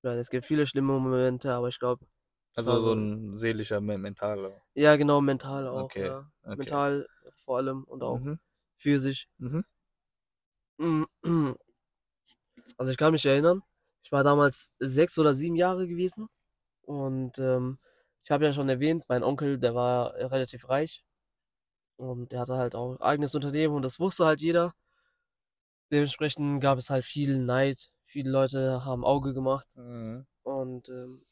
Weil 0.02 0.18
es 0.18 0.30
gibt 0.30 0.46
viele 0.46 0.66
schlimme 0.66 0.98
Momente, 0.98 1.52
aber 1.52 1.68
ich 1.68 1.78
glaube, 1.78 2.06
Also 2.58 2.78
so 2.80 2.92
ein 2.92 3.38
seelischer, 3.38 3.80
me- 3.80 3.96
mentaler. 3.96 4.60
ja, 4.74 4.96
genau, 4.96 5.20
mental 5.20 5.66
auch, 5.68 5.90
Okay, 5.90 5.98
ja. 5.98 6.30
Okay. 6.44 6.54
Mental 6.54 7.06
vor 7.36 7.58
allem 7.58 7.84
und 7.84 8.02
auch 8.02 8.20
Mhm. 8.20 8.38
physisch. 8.78 9.28
Mhm. 9.38 9.64
Also 12.76 12.90
ich 12.92 12.96
kann 12.98 13.12
mich 13.12 13.26
erinnern, 13.26 13.62
ich 14.02 14.12
war 14.12 14.24
damals 14.24 14.70
sechs 14.78 15.18
oder 15.18 15.34
sieben 15.34 15.56
Jahre 15.56 15.86
gewesen 15.86 16.28
und 16.82 17.38
ähm, 17.38 17.78
ich 18.24 18.30
habe 18.32 18.46
ja 18.46 18.52
schon 18.54 18.68
erwähnt, 18.68 19.04
mein 19.08 19.24
Onkel, 19.24 19.58
der 19.58 19.74
war 19.74 20.14
relativ 20.14 20.68
reich 20.68 21.04
und 21.96 22.32
der 22.32 22.40
hatte 22.40 22.56
halt 22.56 22.74
auch 22.76 23.00
eigenes 23.00 23.34
Unternehmen 23.36 23.74
und 23.76 23.82
das 23.82 24.00
wusste 24.00 24.26
halt 24.26 24.42
jeder. 24.42 24.74
Dementsprechend 25.92 26.62
gab 26.62 26.78
es 26.78 26.88
halt 26.88 27.04
viel 27.04 27.44
Neid, 27.44 27.90
viele 28.06 28.30
Leute 28.30 28.86
haben 28.86 29.04
Auge 29.04 29.34
gemacht 29.34 29.76
Mhm. 29.76 30.26
und 30.42 30.88
ähm, 30.88 31.26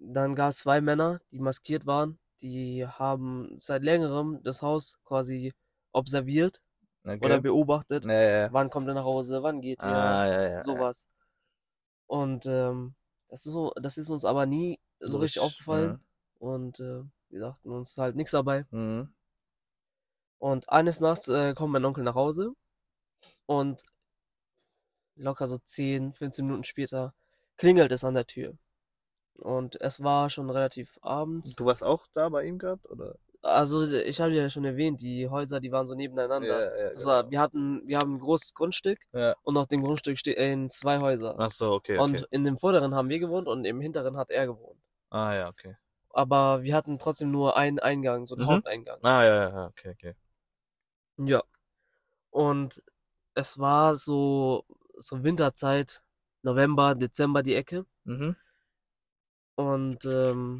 dann 0.00 0.34
gab 0.34 0.50
es 0.50 0.58
zwei 0.58 0.80
Männer, 0.80 1.20
die 1.30 1.38
maskiert 1.38 1.86
waren, 1.86 2.18
die 2.40 2.86
haben 2.86 3.56
seit 3.60 3.82
längerem 3.82 4.42
das 4.42 4.62
Haus 4.62 4.98
quasi 5.04 5.52
observiert 5.92 6.60
Okay. 7.02 7.24
oder 7.24 7.40
beobachtet. 7.40 8.04
ja, 8.04 8.12
ja. 8.12 8.52
Wann 8.52 8.68
kommt 8.68 8.86
er 8.88 8.92
nach 8.94 9.04
Hause? 9.04 9.42
Wann 9.42 9.62
geht 9.62 9.80
er? 9.80 10.58
Ah. 10.58 10.62
Sowas. 10.62 11.08
Und 12.06 12.44
ähm, 12.44 12.94
das 13.28 13.46
ist 13.46 13.52
so, 13.52 13.72
das 13.80 13.96
ist 13.96 14.10
uns 14.10 14.26
aber 14.26 14.44
nie 14.44 14.78
so 14.98 15.16
richtig 15.18 15.40
aufgefallen. 15.40 16.04
Und 16.38 16.78
äh, 16.80 17.02
wir 17.30 17.40
dachten 17.40 17.70
uns 17.70 17.96
halt 17.96 18.16
nichts 18.16 18.32
dabei. 18.32 18.66
Mhm. 18.70 19.14
Und 20.38 20.68
eines 20.68 21.00
Nachts 21.00 21.28
äh, 21.28 21.54
kommt 21.54 21.72
mein 21.72 21.84
Onkel 21.84 22.04
nach 22.04 22.14
Hause 22.14 22.52
und 23.46 23.82
locker 25.16 25.46
so 25.46 25.56
10, 25.58 26.12
15 26.14 26.44
Minuten 26.44 26.64
später 26.64 27.14
klingelt 27.56 27.92
es 27.92 28.04
an 28.04 28.14
der 28.14 28.26
Tür. 28.26 28.58
Und 29.40 29.80
es 29.80 30.02
war 30.02 30.30
schon 30.30 30.50
relativ 30.50 30.98
abends. 31.02 31.56
Du 31.56 31.64
warst 31.66 31.82
auch 31.82 32.06
da 32.14 32.28
bei 32.28 32.44
ihm 32.44 32.58
gerade? 32.58 32.86
Oder? 32.88 33.16
Also 33.42 33.90
ich 33.90 34.20
habe 34.20 34.32
ja 34.34 34.50
schon 34.50 34.66
erwähnt, 34.66 35.00
die 35.00 35.26
Häuser, 35.28 35.60
die 35.60 35.72
waren 35.72 35.86
so 35.86 35.94
nebeneinander. 35.94 36.78
ja, 36.78 36.90
Das 36.92 37.06
war, 37.06 37.30
wir 37.30 37.40
hatten, 37.40 37.80
wir 37.86 37.96
haben 37.98 38.16
ein 38.16 38.18
großes 38.18 38.52
Grundstück 38.52 38.98
Ja. 39.12 39.34
und 39.42 39.56
auf 39.56 39.66
dem 39.66 39.82
Grundstück 39.82 40.18
stehen 40.18 40.68
zwei 40.68 40.98
Häuser. 41.00 41.36
Ach 41.38 41.50
so, 41.50 41.72
okay, 41.72 41.96
okay. 41.96 42.04
Und 42.04 42.26
in 42.30 42.44
dem 42.44 42.58
vorderen 42.58 42.94
haben 42.94 43.08
wir 43.08 43.18
gewohnt 43.18 43.48
und 43.48 43.64
im 43.64 43.80
hinteren 43.80 44.16
hat 44.18 44.30
er 44.30 44.46
gewohnt. 44.46 44.78
ah, 45.10 45.32
ja, 45.34 45.48
okay. 45.48 45.74
Aber 46.12 46.62
wir 46.62 46.74
hatten 46.74 46.98
trotzdem 46.98 47.30
nur 47.30 47.56
einen 47.56 47.78
Eingang, 47.78 48.26
so 48.26 48.34
einen 48.34 48.44
Mhm. 48.44 48.50
Haupteingang. 48.50 48.98
Ah, 49.02 49.24
ja, 49.24 49.34
ja, 49.34 49.48
ja, 49.48 49.66
okay, 49.68 49.90
okay. 49.96 50.14
Ja. 51.16 51.42
Und 52.30 52.82
es 53.34 53.58
war 53.58 53.94
so, 53.96 54.64
so 54.96 55.22
Winterzeit, 55.24 56.02
November, 56.42 56.94
Dezember 56.94 57.42
die 57.42 57.54
Ecke. 57.54 57.86
Mhm. 58.04 58.36
Und 59.60 60.06
ähm, 60.06 60.58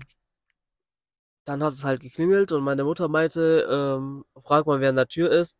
dann 1.46 1.62
hat 1.62 1.72
es 1.72 1.84
halt 1.84 2.00
geklingelt 2.02 2.52
und 2.52 2.62
meine 2.62 2.84
Mutter 2.84 3.08
meinte, 3.08 3.66
ähm, 3.70 4.24
frag 4.42 4.66
mal, 4.66 4.80
wer 4.80 4.90
an 4.90 4.96
der 4.96 5.08
Tür 5.08 5.30
ist 5.30 5.58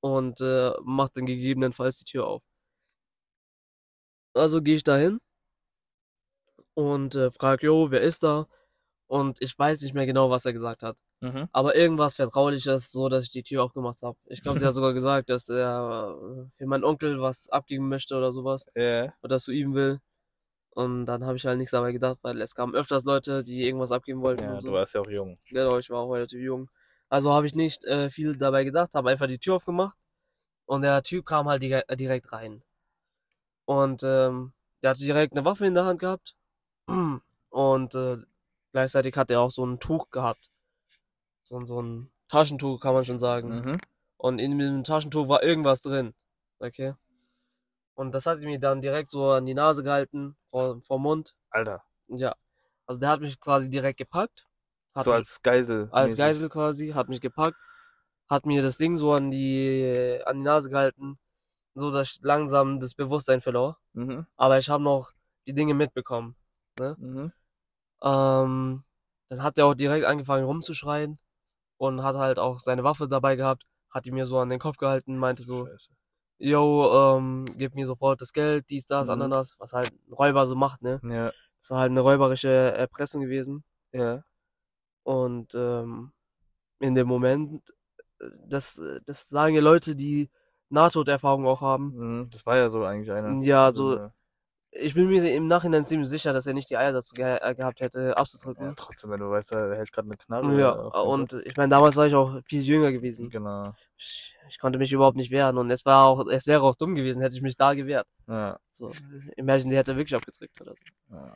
und 0.00 0.40
äh, 0.40 0.72
macht 0.82 1.16
dann 1.16 1.26
gegebenenfalls 1.26 1.98
die 1.98 2.06
Tür 2.06 2.26
auf. 2.26 2.42
Also 4.34 4.62
gehe 4.62 4.76
ich 4.76 4.84
dahin 4.84 5.18
und 6.74 7.14
äh, 7.14 7.30
frag, 7.30 7.62
jo, 7.62 7.90
wer 7.90 8.00
ist 8.00 8.22
da? 8.22 8.46
Und 9.06 9.42
ich 9.42 9.58
weiß 9.58 9.82
nicht 9.82 9.92
mehr 9.92 10.06
genau, 10.06 10.30
was 10.30 10.46
er 10.46 10.54
gesagt 10.54 10.82
hat. 10.82 10.96
Mhm. 11.20 11.48
Aber 11.52 11.76
irgendwas 11.76 12.16
Vertrauliches, 12.16 12.90
so 12.90 13.10
dass 13.10 13.24
ich 13.24 13.30
die 13.30 13.42
Tür 13.42 13.64
aufgemacht 13.64 14.02
habe. 14.02 14.16
Ich 14.24 14.42
glaube, 14.42 14.60
sie 14.60 14.66
hat 14.66 14.72
sogar 14.74 14.94
gesagt, 14.94 15.28
dass 15.28 15.50
er 15.50 16.16
äh, 16.18 16.48
für 16.56 16.66
meinen 16.66 16.84
Onkel 16.84 17.20
was 17.20 17.50
abgeben 17.50 17.90
möchte 17.90 18.16
oder 18.16 18.32
sowas. 18.32 18.66
Ja. 18.74 19.12
Oder 19.22 19.38
zu 19.38 19.52
ihm 19.52 19.74
will. 19.74 20.00
Und 20.74 21.04
dann 21.06 21.24
habe 21.24 21.36
ich 21.36 21.44
halt 21.46 21.58
nichts 21.58 21.72
dabei 21.72 21.92
gedacht, 21.92 22.18
weil 22.22 22.40
es 22.40 22.54
kamen 22.54 22.74
öfters 22.74 23.04
Leute, 23.04 23.42
die 23.44 23.62
irgendwas 23.66 23.92
abgeben 23.92 24.22
wollten 24.22 24.42
Ja, 24.42 24.54
und 24.54 24.60
so. 24.60 24.68
du 24.68 24.74
warst 24.74 24.94
ja 24.94 25.00
auch 25.02 25.08
jung. 25.10 25.38
Genau, 25.46 25.76
ich 25.78 25.90
war 25.90 26.00
auch 26.00 26.10
relativ 26.12 26.40
jung. 26.40 26.70
Also 27.08 27.32
habe 27.32 27.46
ich 27.46 27.54
nicht 27.54 27.84
äh, 27.84 28.08
viel 28.10 28.36
dabei 28.36 28.64
gedacht, 28.64 28.94
habe 28.94 29.10
einfach 29.10 29.26
die 29.26 29.38
Tür 29.38 29.56
aufgemacht 29.56 29.96
und 30.66 30.82
der 30.82 31.02
Typ 31.02 31.26
kam 31.26 31.46
halt 31.48 31.62
äh, 31.62 31.96
direkt 31.96 32.32
rein. 32.32 32.62
Und 33.64 34.02
ähm, 34.02 34.52
der 34.82 34.90
hatte 34.90 35.00
direkt 35.00 35.32
eine 35.36 35.44
Waffe 35.44 35.66
in 35.66 35.74
der 35.74 35.84
Hand 35.84 36.00
gehabt 36.00 36.36
und 37.50 37.94
äh, 37.94 38.18
gleichzeitig 38.72 39.16
hat 39.16 39.30
er 39.30 39.40
auch 39.40 39.50
so 39.50 39.64
ein 39.64 39.78
Tuch 39.78 40.10
gehabt. 40.10 40.50
So, 41.42 41.58
ein- 41.58 41.66
so 41.66 41.80
ein 41.82 42.10
Taschentuch 42.28 42.80
kann 42.80 42.94
man 42.94 43.04
schon 43.04 43.18
sagen. 43.20 43.60
Mhm. 43.60 43.78
Und 44.16 44.38
in 44.40 44.58
dem 44.58 44.84
Taschentuch 44.84 45.28
war 45.28 45.42
irgendwas 45.42 45.82
drin. 45.82 46.14
Okay. 46.60 46.94
Und 47.94 48.12
das 48.12 48.26
hat 48.26 48.40
mir 48.40 48.58
dann 48.58 48.80
direkt 48.80 49.10
so 49.10 49.30
an 49.30 49.46
die 49.46 49.54
Nase 49.54 49.82
gehalten, 49.82 50.36
vor, 50.50 50.80
vor 50.82 50.98
Mund. 50.98 51.34
Alter. 51.50 51.84
Ja. 52.08 52.34
Also 52.86 53.00
der 53.00 53.10
hat 53.10 53.20
mich 53.20 53.38
quasi 53.38 53.70
direkt 53.70 53.98
gepackt. 53.98 54.46
So 54.94 55.10
mich, 55.10 55.18
als 55.18 55.42
Geisel. 55.42 55.88
als. 55.92 56.16
Geisel 56.16 56.48
quasi, 56.48 56.90
hat 56.90 57.08
mich 57.08 57.20
gepackt, 57.20 57.56
hat 58.28 58.46
mir 58.46 58.62
das 58.62 58.76
Ding 58.76 58.98
so 58.98 59.12
an 59.12 59.30
die, 59.30 60.20
an 60.26 60.38
die 60.38 60.42
Nase 60.42 60.68
gehalten, 60.68 61.18
so 61.74 61.90
dass 61.90 62.12
ich 62.12 62.20
langsam 62.22 62.80
das 62.80 62.94
Bewusstsein 62.94 63.40
verlor. 63.40 63.78
Mhm. 63.94 64.26
Aber 64.36 64.58
ich 64.58 64.68
habe 64.68 64.82
noch 64.82 65.12
die 65.46 65.54
Dinge 65.54 65.74
mitbekommen. 65.74 66.36
Mhm. 66.78 67.32
Ähm, 68.02 68.84
dann 69.28 69.42
hat 69.42 69.56
er 69.58 69.66
auch 69.66 69.74
direkt 69.74 70.04
angefangen 70.04 70.44
rumzuschreien 70.44 71.18
und 71.78 72.02
hat 72.02 72.16
halt 72.16 72.38
auch 72.38 72.60
seine 72.60 72.84
Waffe 72.84 73.08
dabei 73.08 73.36
gehabt, 73.36 73.66
hat 73.90 74.04
die 74.04 74.10
mir 74.10 74.26
so 74.26 74.38
an 74.38 74.50
den 74.50 74.58
Kopf 74.58 74.76
gehalten, 74.76 75.16
meinte 75.16 75.42
so, 75.42 75.66
Scheiße. 75.66 75.92
Yo, 76.42 77.16
ähm, 77.18 77.44
gib 77.56 77.74
mir 77.74 77.86
sofort 77.86 78.20
das 78.20 78.32
Geld, 78.32 78.68
dies, 78.70 78.86
das, 78.86 79.06
Mhm. 79.06 79.12
Ananas, 79.14 79.54
was 79.58 79.72
halt 79.72 79.90
ein 79.92 80.12
Räuber 80.12 80.46
so 80.46 80.54
macht, 80.56 80.82
ne? 80.82 81.00
Ja. 81.04 81.32
Das 81.58 81.70
war 81.70 81.78
halt 81.80 81.90
eine 81.90 82.00
räuberische 82.00 82.50
Erpressung 82.50 83.22
gewesen. 83.22 83.64
Ja. 83.92 84.24
Und 85.04 85.54
ähm, 85.54 86.12
in 86.80 86.94
dem 86.94 87.06
Moment, 87.08 87.62
äh, 88.20 88.26
das, 88.48 88.82
das 89.06 89.28
sagen 89.28 89.54
ja 89.54 89.60
Leute, 89.60 89.94
die 89.96 90.30
Nahtoderfahrung 90.70 91.46
auch 91.46 91.60
haben. 91.60 91.92
Mhm. 92.22 92.30
Das 92.30 92.44
war 92.46 92.56
ja 92.56 92.68
so 92.70 92.84
eigentlich 92.84 93.12
einer. 93.12 93.40
Ja, 93.42 93.66
Also, 93.66 93.92
so- 93.92 93.98
äh, 93.98 94.10
Ich 94.74 94.94
bin 94.94 95.08
mir 95.08 95.22
im 95.34 95.48
Nachhinein 95.48 95.84
ziemlich 95.84 96.08
sicher, 96.08 96.32
dass 96.32 96.46
er 96.46 96.54
nicht 96.54 96.70
die 96.70 96.78
Eier 96.78 96.92
dazu 96.92 97.14
ge 97.14 97.36
äh, 97.40 97.54
gehabt 97.54 97.80
hätte, 97.80 98.00
Ja, 98.00 98.12
abzudrücken. 98.14 98.72
trotzdem, 98.76 99.10
wenn 99.10 99.20
du 99.20 99.28
weißt, 99.30 99.52
er 99.52 99.76
hält 99.76 99.92
gerade 99.92 100.08
eine 100.08 100.16
Knarre. 100.16 100.58
Ja, 100.58 100.72
und 100.72 101.34
ich 101.44 101.56
meine, 101.58 101.68
damals 101.68 101.96
war 101.96 102.06
ich 102.06 102.14
auch 102.14 102.40
viel 102.46 102.62
jünger 102.62 102.90
gewesen. 102.90 103.28
Genau. 103.28 103.74
Ich, 103.98 104.34
ich 104.48 104.58
konnte 104.58 104.78
mich 104.78 104.90
überhaupt 104.92 105.18
nicht 105.18 105.30
wehren 105.30 105.58
und 105.58 105.70
es 105.70 105.84
war 105.84 106.06
auch, 106.06 106.26
es 106.26 106.46
wäre 106.46 106.62
auch 106.62 106.74
dumm 106.74 106.94
gewesen, 106.94 107.20
hätte 107.20 107.36
ich 107.36 107.42
mich 107.42 107.54
da 107.56 107.74
gewehrt. 107.74 108.06
Ja. 108.26 108.58
So, 108.70 108.90
imagine, 109.36 109.70
die 109.70 109.76
hätte 109.76 109.94
wirklich 109.96 110.14
abgedrückt 110.14 110.58
oder 110.62 110.72
so. 110.72 111.14
ja. 111.16 111.34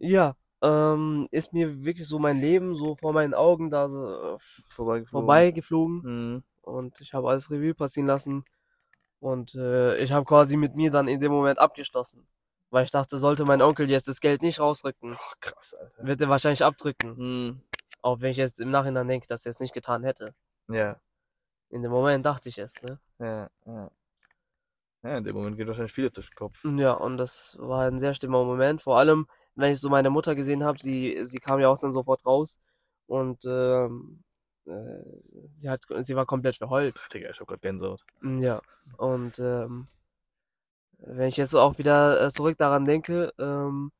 Ja, 0.00 0.34
ähm, 0.62 1.26
ist 1.30 1.52
mir 1.52 1.84
wirklich 1.84 2.06
so 2.06 2.18
mein 2.18 2.40
Leben 2.40 2.76
so 2.76 2.96
vor 2.96 3.12
meinen 3.12 3.34
Augen 3.34 3.70
da 3.70 3.88
so 3.88 4.04
äh, 4.04 4.36
Vorbeigeflogen. 4.68 5.06
vorbeigeflogen. 5.08 6.00
Mhm. 6.34 6.42
und 6.62 7.00
ich 7.00 7.12
habe 7.14 7.28
alles 7.28 7.50
Revue 7.50 7.74
passieren 7.74 8.06
lassen 8.06 8.44
und 9.20 9.54
äh, 9.54 9.96
ich 9.98 10.12
habe 10.12 10.24
quasi 10.24 10.56
mit 10.56 10.76
mir 10.76 10.90
dann 10.90 11.08
in 11.08 11.20
dem 11.20 11.32
Moment 11.32 11.58
abgeschlossen, 11.58 12.26
weil 12.70 12.84
ich 12.84 12.90
dachte, 12.90 13.18
sollte 13.18 13.44
mein 13.44 13.62
Onkel 13.62 13.90
jetzt 13.90 14.08
das 14.08 14.20
Geld 14.20 14.42
nicht 14.42 14.60
rausrücken, 14.60 15.14
Oh, 15.14 15.32
krass, 15.40 15.74
Alter. 15.74 16.06
wird 16.06 16.20
er 16.20 16.28
wahrscheinlich 16.28 16.64
abdrücken, 16.64 17.14
Mhm. 17.16 17.62
auch 18.02 18.20
wenn 18.20 18.30
ich 18.30 18.36
jetzt 18.36 18.60
im 18.60 18.70
Nachhinein 18.70 19.08
denke, 19.08 19.26
dass 19.26 19.46
er 19.46 19.50
es 19.50 19.60
nicht 19.60 19.74
getan 19.74 20.04
hätte. 20.04 20.34
Ja. 20.68 21.00
In 21.70 21.82
dem 21.82 21.90
Moment 21.92 22.24
dachte 22.24 22.48
ich 22.48 22.58
es, 22.58 22.80
ne? 22.82 22.98
Ja. 23.18 23.50
Ja. 23.66 23.90
Ja, 25.02 25.18
in 25.18 25.24
dem 25.24 25.36
Moment 25.36 25.56
geht 25.56 25.68
wahrscheinlich 25.68 25.92
vieles 25.92 26.12
durch 26.12 26.28
den 26.30 26.34
Kopf. 26.36 26.64
Ja, 26.64 26.92
und 26.92 27.18
das 27.18 27.56
war 27.60 27.86
ein 27.86 27.98
sehr 27.98 28.14
schlimmer 28.14 28.44
Moment, 28.44 28.82
vor 28.82 28.98
allem, 28.98 29.26
wenn 29.54 29.72
ich 29.72 29.80
so 29.80 29.88
meine 29.88 30.10
Mutter 30.10 30.34
gesehen 30.34 30.64
habe, 30.64 30.78
sie 30.78 31.24
sie 31.24 31.38
kam 31.38 31.60
ja 31.60 31.68
auch 31.68 31.78
dann 31.78 31.92
sofort 31.92 32.24
raus 32.26 32.58
und 33.06 33.44
ähm, 33.44 34.22
äh, 34.24 34.27
sie 35.50 35.68
hat 35.68 35.80
sie 35.98 36.16
war 36.16 36.26
komplett 36.26 36.56
verheult. 36.56 37.00
Digga, 37.12 37.30
ich 37.30 37.40
hab 37.40 37.46
grad 37.46 37.62
Gänsehaut. 37.62 38.04
Ja, 38.22 38.60
und 38.96 39.38
ähm, 39.38 39.88
wenn 40.98 41.28
ich 41.28 41.36
jetzt 41.36 41.54
auch 41.54 41.78
wieder 41.78 42.26
äh, 42.26 42.30
zurück 42.30 42.56
daran 42.58 42.84
denke, 42.84 43.32
ähm, 43.38 43.92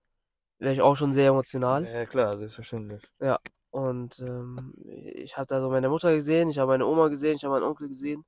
wäre 0.58 0.74
ich 0.74 0.82
auch 0.82 0.96
schon 0.96 1.12
sehr 1.12 1.28
emotional. 1.28 1.84
Ja, 1.86 2.06
klar, 2.06 2.36
selbstverständlich. 2.36 3.02
Und 3.70 4.18
ähm, 4.20 4.74
ich 4.84 5.36
habe 5.36 5.46
da 5.46 5.60
so 5.60 5.70
meine 5.70 5.88
Mutter 5.88 6.12
gesehen, 6.14 6.48
ich 6.50 6.58
habe 6.58 6.72
meine 6.72 6.86
Oma 6.86 7.08
gesehen, 7.08 7.36
ich 7.36 7.44
habe 7.44 7.54
meinen 7.54 7.68
Onkel 7.68 7.88
gesehen, 7.88 8.24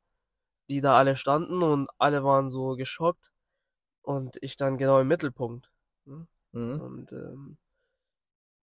die 0.69 0.81
da 0.81 0.97
alle 0.97 1.17
standen 1.17 1.63
und 1.63 1.89
alle 1.99 2.23
waren 2.25 2.51
so 2.51 2.77
geschockt 2.77 3.33
und 4.03 4.37
ich 4.43 4.57
dann 4.57 4.79
genau 4.79 5.01
im 5.01 5.09
Mittelpunkt. 5.09 5.71
Mhm. 6.05 6.81
Und 6.81 7.13
ähm, 7.13 7.57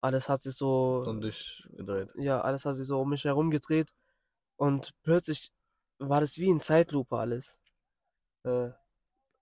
alles 0.01 0.29
hat 0.29 0.41
sich 0.41 0.55
so, 0.55 1.03
Und 1.05 1.21
dich 1.21 1.67
gedreht. 1.75 2.09
ja, 2.15 2.41
alles 2.41 2.65
hat 2.65 2.75
sich 2.75 2.87
so 2.87 3.01
um 3.01 3.09
mich 3.09 3.23
herum 3.25 3.49
gedreht 3.51 3.91
und 4.57 4.91
plötzlich 5.03 5.49
war 5.99 6.19
das 6.21 6.37
wie 6.37 6.49
in 6.49 6.61
Zeitlupe 6.61 7.17
alles. 7.17 7.63
Äh, 8.43 8.69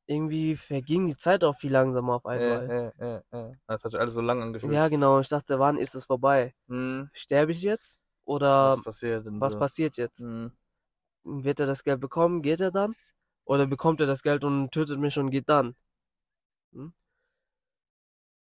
Irgendwie 0.07 0.55
verging 0.55 1.07
die 1.07 1.15
Zeit 1.17 1.43
auch 1.43 1.55
viel 1.57 1.71
langsamer 1.71 2.15
auf 2.15 2.25
einmal. 2.25 2.69
äh, 2.69 2.87
äh, 3.05 3.21
äh, 3.31 3.49
äh. 3.51 3.55
Das 3.67 3.83
hat 3.83 3.91
sich 3.91 3.99
alles 3.99 4.13
so 4.13 4.21
lang 4.21 4.41
angefühlt. 4.41 4.73
Ja, 4.73 4.87
genau. 4.87 5.19
Ich 5.19 5.27
dachte, 5.27 5.59
wann 5.59 5.77
ist 5.77 5.95
es 5.95 6.05
vorbei? 6.05 6.53
Mhm. 6.67 7.09
Sterbe 7.13 7.51
ich 7.51 7.61
jetzt? 7.61 7.99
Oder 8.23 8.71
Was 8.71 8.83
passiert 8.83 9.25
was 9.39 9.53
so? 9.53 9.59
passiert 9.59 9.97
jetzt? 9.97 10.21
Mhm. 10.21 10.51
Wird 11.23 11.59
er 11.59 11.65
das 11.65 11.83
Geld 11.83 11.99
bekommen? 11.99 12.41
Geht 12.41 12.61
er 12.61 12.71
dann? 12.71 12.93
Oder 13.45 13.67
bekommt 13.67 13.99
er 14.01 14.07
das 14.07 14.21
Geld 14.21 14.43
und 14.43 14.71
tötet 14.71 14.99
mich 14.99 15.17
und 15.17 15.31
geht 15.31 15.49
dann? 15.49 15.75
Hm? 16.73 16.93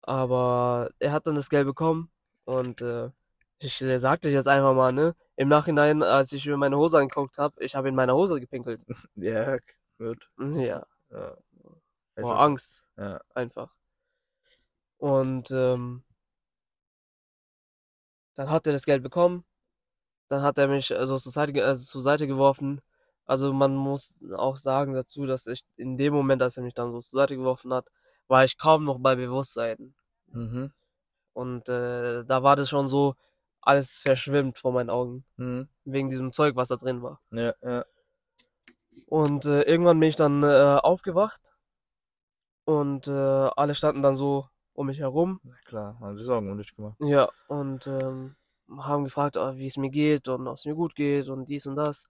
Aber 0.03 0.91
er 0.99 1.13
hat 1.13 1.27
dann 1.27 1.37
das 1.37 1.49
Geld 1.49 1.67
bekommen 1.67 2.11
und 2.45 2.81
äh, 2.83 3.11
ich 3.59 3.79
sagte 3.97 4.29
jetzt 4.31 4.49
einfach 4.49 4.75
mal, 4.75 4.93
ne? 4.93 5.15
Im 5.37 5.49
Nachhinein, 5.49 6.03
als 6.03 6.33
ich 6.33 6.47
mir 6.47 6.57
meine 6.57 6.77
Hose 6.77 6.99
angeguckt 6.99 7.39
habe, 7.39 7.63
ich 7.65 7.75
habe 7.77 7.89
in 7.89 7.95
meine 7.95 8.15
Hose 8.15 8.41
gepinkelt. 8.41 8.85
Ja, 9.17 9.59
gut. 9.99 10.29
Ja, 10.39 10.85
Ja. 11.11 11.37
vor 12.17 12.41
Angst 12.41 12.85
Ja. 12.97 13.21
einfach. 13.35 13.75
Und 14.99 15.51
ähm, 15.51 16.03
dann 18.35 18.51
hat 18.51 18.67
er 18.67 18.73
das 18.73 18.85
Geld 18.85 19.03
bekommen. 19.03 19.45
Dann 20.29 20.43
hat 20.43 20.59
er 20.59 20.69
mich 20.69 20.97
also 20.97 21.19
zur 21.19 21.33
Seite, 21.33 21.65
also 21.65 21.85
zur 21.85 22.03
Seite 22.03 22.27
geworfen. 22.27 22.81
Also 23.27 23.53
man 23.53 23.77
muss 23.77 24.17
auch 24.37 24.57
sagen 24.57 24.95
dazu, 24.95 25.27
dass 25.27 25.47
ich 25.47 25.63
in 25.77 25.97
dem 25.97 26.15
Moment, 26.15 26.43
als 26.43 26.57
er 26.57 26.63
mich 26.65 26.75
dann 26.75 26.93
so 26.93 27.01
zur 27.01 27.21
Seite 27.21 27.37
geworfen 27.37 27.73
hat, 27.75 27.89
war 28.33 28.45
ich 28.45 28.57
kaum 28.57 28.85
noch 28.85 28.99
bei 28.99 29.15
Bewusstsein. 29.15 29.95
Mhm. 30.33 30.73
Und 31.35 31.69
äh, 31.69 32.25
da 32.25 32.43
war 32.43 32.57
das 32.57 32.71
schon 32.71 32.89
so, 32.89 33.15
alles 33.61 34.01
verschwimmt 34.01 34.59
vor 34.59 34.73
meinen 34.73 34.89
Augen. 34.89 35.25
Mhm. 35.37 35.69
Wegen 35.85 36.09
diesem 36.09 36.33
Zeug, 36.33 36.57
was 36.57 36.69
da 36.69 36.77
drin 36.77 37.03
war. 37.03 37.21
Ja, 37.31 37.55
ja. 37.63 37.85
Und 39.07 39.45
äh, 39.45 39.63
irgendwann 39.63 40.01
bin 40.01 40.09
ich 40.09 40.17
dann 40.17 40.43
äh, 40.43 40.79
aufgewacht. 40.83 41.53
Und 42.65 43.07
äh, 43.07 43.11
alle 43.11 43.75
standen 43.75 44.01
dann 44.01 44.17
so 44.17 44.49
um 44.73 44.87
mich 44.87 45.01
herum. 45.01 45.41
Na 45.45 45.55
klar, 45.67 46.01
haben 46.01 46.17
sich 46.17 46.25
Sorgen 46.25 46.51
um 46.51 46.57
dich 46.57 46.75
gemacht. 46.75 46.97
Ja, 47.01 47.29
und 47.49 47.87
ähm, 47.87 48.35
haben 48.79 49.05
gefragt, 49.05 49.37
ah, 49.37 49.57
wie 49.57 49.67
es 49.67 49.77
mir 49.77 49.91
geht 49.91 50.29
und 50.29 50.49
ob 50.49 50.57
es 50.57 50.65
mir 50.65 50.75
gut 50.75 50.95
geht 50.95 51.29
und 51.29 51.51
dies 51.51 51.67
und 51.67 51.77
das. 51.77 52.05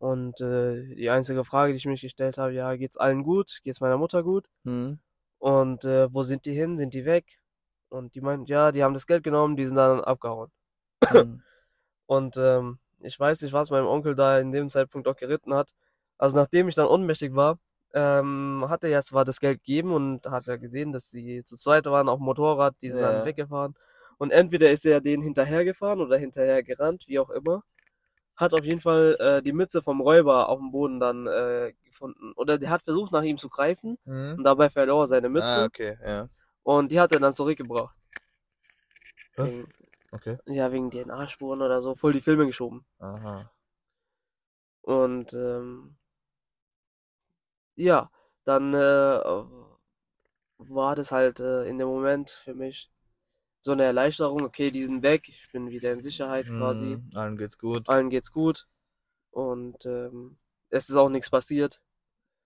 Und 0.00 0.40
äh, 0.40 0.94
die 0.96 1.10
einzige 1.10 1.44
Frage, 1.44 1.72
die 1.72 1.78
ich 1.78 1.86
mich 1.86 2.02
gestellt 2.02 2.36
habe, 2.36 2.52
ja, 2.52 2.74
geht's 2.74 2.96
allen 2.96 3.22
gut? 3.22 3.60
Geht's 3.62 3.80
meiner 3.80 3.98
Mutter 3.98 4.24
gut? 4.24 4.48
Mhm. 4.64 4.98
Und 5.38 5.84
äh, 5.84 6.12
wo 6.12 6.22
sind 6.22 6.44
die 6.44 6.52
hin? 6.52 6.76
Sind 6.76 6.94
die 6.94 7.04
weg? 7.04 7.40
Und 7.88 8.14
die 8.14 8.20
meinten, 8.20 8.46
ja, 8.46 8.72
die 8.72 8.82
haben 8.84 8.94
das 8.94 9.06
Geld 9.06 9.22
genommen, 9.22 9.56
die 9.56 9.64
sind 9.64 9.76
dann 9.76 10.00
abgehauen. 10.00 10.50
Mhm. 11.12 11.42
Und 12.06 12.36
ähm, 12.38 12.78
ich 13.00 13.18
weiß 13.18 13.42
nicht, 13.42 13.52
was 13.52 13.70
meinem 13.70 13.86
Onkel 13.86 14.14
da 14.14 14.38
in 14.38 14.50
dem 14.50 14.68
Zeitpunkt 14.68 15.06
auch 15.08 15.16
geritten 15.16 15.54
hat. 15.54 15.74
Also 16.18 16.36
nachdem 16.36 16.68
ich 16.68 16.74
dann 16.74 16.86
ohnmächtig 16.86 17.34
war, 17.34 17.58
ähm, 17.94 18.64
hat 18.68 18.84
er 18.84 18.90
ja 18.90 19.02
zwar 19.02 19.24
das 19.24 19.40
Geld 19.40 19.58
gegeben 19.58 19.92
und 19.92 20.26
hat 20.26 20.46
ja 20.46 20.56
gesehen, 20.56 20.92
dass 20.92 21.10
die 21.10 21.44
zu 21.44 21.56
zweit 21.56 21.86
waren 21.86 22.08
auf 22.08 22.18
dem 22.18 22.24
Motorrad, 22.24 22.74
die 22.82 22.90
sind 22.90 23.02
Ja. 23.02 23.12
dann 23.12 23.24
weggefahren. 23.26 23.74
Und 24.18 24.30
entweder 24.32 24.70
ist 24.70 24.84
er 24.84 25.00
denen 25.00 25.22
hinterhergefahren 25.22 26.00
oder 26.00 26.18
hinterher 26.18 26.62
gerannt, 26.62 27.04
wie 27.06 27.18
auch 27.18 27.30
immer. 27.30 27.62
Hat 28.38 28.54
auf 28.54 28.64
jeden 28.64 28.80
Fall 28.80 29.16
äh, 29.20 29.42
die 29.42 29.52
Mütze 29.52 29.82
vom 29.82 30.00
Räuber 30.00 30.48
auf 30.48 30.58
dem 30.60 30.70
Boden 30.70 31.00
dann 31.00 31.26
äh, 31.26 31.74
gefunden. 31.84 32.32
Oder 32.36 32.58
der 32.58 32.70
hat 32.70 32.82
versucht, 32.82 33.12
nach 33.12 33.22
ihm 33.24 33.36
zu 33.36 33.48
greifen 33.50 33.98
Mhm. 34.06 34.36
und 34.38 34.44
dabei 34.44 34.70
verlor 34.70 35.04
er 35.04 35.06
seine 35.08 35.28
Mütze 35.28 35.60
Ah, 35.60 35.64
okay, 35.66 35.98
ja. 36.02 36.28
und 36.62 36.92
die 36.92 37.00
hat 37.00 37.12
er 37.12 37.20
dann 37.20 37.32
zurückgebracht. 37.32 37.98
Wegen, 39.36 39.66
Okay. 40.12 40.38
ja, 40.46 40.72
wegen 40.72 40.90
DNA-Spuren 40.90 41.62
oder 41.62 41.82
so, 41.82 41.94
voll 41.94 42.12
die 42.12 42.20
Filme 42.20 42.46
geschoben. 42.46 42.84
Aha. 43.00 43.50
Und 44.82 45.34
ähm, 45.34 45.96
ja, 47.76 48.10
dann 48.44 48.74
äh, 48.74 49.20
war 50.58 50.94
das 50.96 51.12
halt 51.12 51.40
äh, 51.40 51.64
in 51.64 51.78
dem 51.78 51.88
Moment 51.88 52.30
für 52.30 52.54
mich 52.54 52.90
so 53.68 53.72
eine 53.72 53.84
Erleichterung. 53.84 54.42
Okay, 54.42 54.70
die 54.70 54.82
sind 54.82 55.02
weg, 55.02 55.28
ich 55.28 55.52
bin 55.52 55.68
wieder 55.70 55.92
in 55.92 56.00
Sicherheit 56.00 56.46
quasi. 56.46 56.96
Mhm. 56.96 57.10
Allen 57.14 57.36
geht's 57.36 57.58
gut. 57.58 57.88
Allen 57.88 58.08
geht's 58.10 58.32
gut 58.32 58.66
und 59.30 59.84
ähm, 59.84 60.38
es 60.70 60.88
ist 60.88 60.96
auch 60.96 61.10
nichts 61.10 61.28
passiert. 61.30 61.82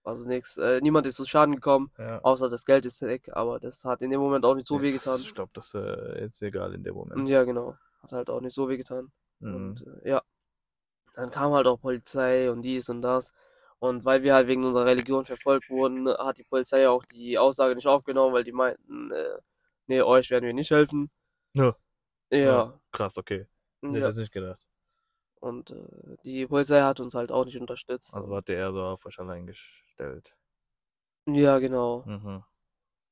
Also 0.04 0.26
nichts, 0.26 0.56
äh, 0.58 0.80
niemand 0.80 1.06
ist 1.06 1.14
zu 1.14 1.24
Schaden 1.24 1.54
gekommen, 1.54 1.92
Ja. 1.96 2.18
außer 2.22 2.50
das 2.50 2.64
Geld 2.64 2.85
ist 2.87 3.00
weg, 3.02 3.30
aber 3.32 3.61
das 3.61 3.85
hat 3.85 4.02
in 4.02 4.11
dem 4.11 4.20
Moment 4.20 4.44
auch 4.44 4.56
nicht 4.56 4.66
so 4.66 4.76
Ja, 4.78 4.82
weh 4.82 4.90
getan. 4.92 5.20
Ich 5.20 5.32
glaube, 5.32 5.52
das 5.54 5.72
wäre 5.74 6.18
jetzt 6.20 6.42
egal 6.42 6.74
in 6.74 6.82
dem 6.82 6.94
Moment. 6.96 7.28
Ja, 7.28 7.44
genau. 7.44 7.76
Hat 8.02 8.11
halt 8.12 8.28
auch 8.28 8.40
nicht 8.40 8.54
so 8.54 8.68
weh 8.68 8.76
getan. 8.76 9.12
Mhm. 9.38 9.54
Und 9.54 9.87
äh, 10.02 10.08
ja, 10.11 10.22
dann 11.14 11.30
kam 11.30 11.52
halt 11.52 11.68
auch 11.68 11.80
Polizei 11.80 12.50
und 12.50 12.62
dies 12.62 12.88
und 12.88 13.00
das. 13.02 13.32
Und 13.78 14.04
weil 14.04 14.24
wir 14.24 14.35
halt 14.35 14.48
wegen 14.48 14.64
unserer 14.64 14.87
Religion 14.87 15.24
verfolgt 15.24 15.70
wurden, 15.70 16.08
hat 16.08 16.38
die 16.38 16.44
Polizei 16.44 16.88
auch 16.88 17.04
die 17.04 17.38
Aussage 17.38 17.74
nicht 17.76 17.87
aufgenommen, 17.87 18.35
weil 18.35 18.44
die 18.44 18.52
meinten, 18.52 19.11
äh, 19.12 19.38
nee, 19.92 20.02
euch 20.02 20.31
werden 20.31 20.46
wir 20.46 20.55
nicht 20.55 20.70
helfen. 20.70 21.11
Ja. 21.55 21.76
Ja, 22.31 22.81
Krass, 22.92 23.18
okay. 23.18 23.46
Nee, 23.83 23.98
ja. 23.98 24.07
das 24.07 24.16
nicht 24.16 24.33
gedacht. 24.33 24.61
Und 25.40 25.70
äh, 25.70 26.16
die 26.24 26.46
Polizei 26.46 26.81
hat 26.81 27.00
uns 27.00 27.14
halt 27.14 27.31
auch 27.31 27.44
nicht 27.44 27.59
unterstützt. 27.61 28.16
Also 28.16 28.35
hat 28.37 28.48
der 28.48 28.57
eher 28.57 28.72
so 28.72 28.81
auf 28.83 29.05
euch 29.05 29.18
allein 29.18 29.46
gestellt. 29.46 30.35
Ja, 31.26 31.59
genau. 31.59 32.05
Mhm. 32.07 32.42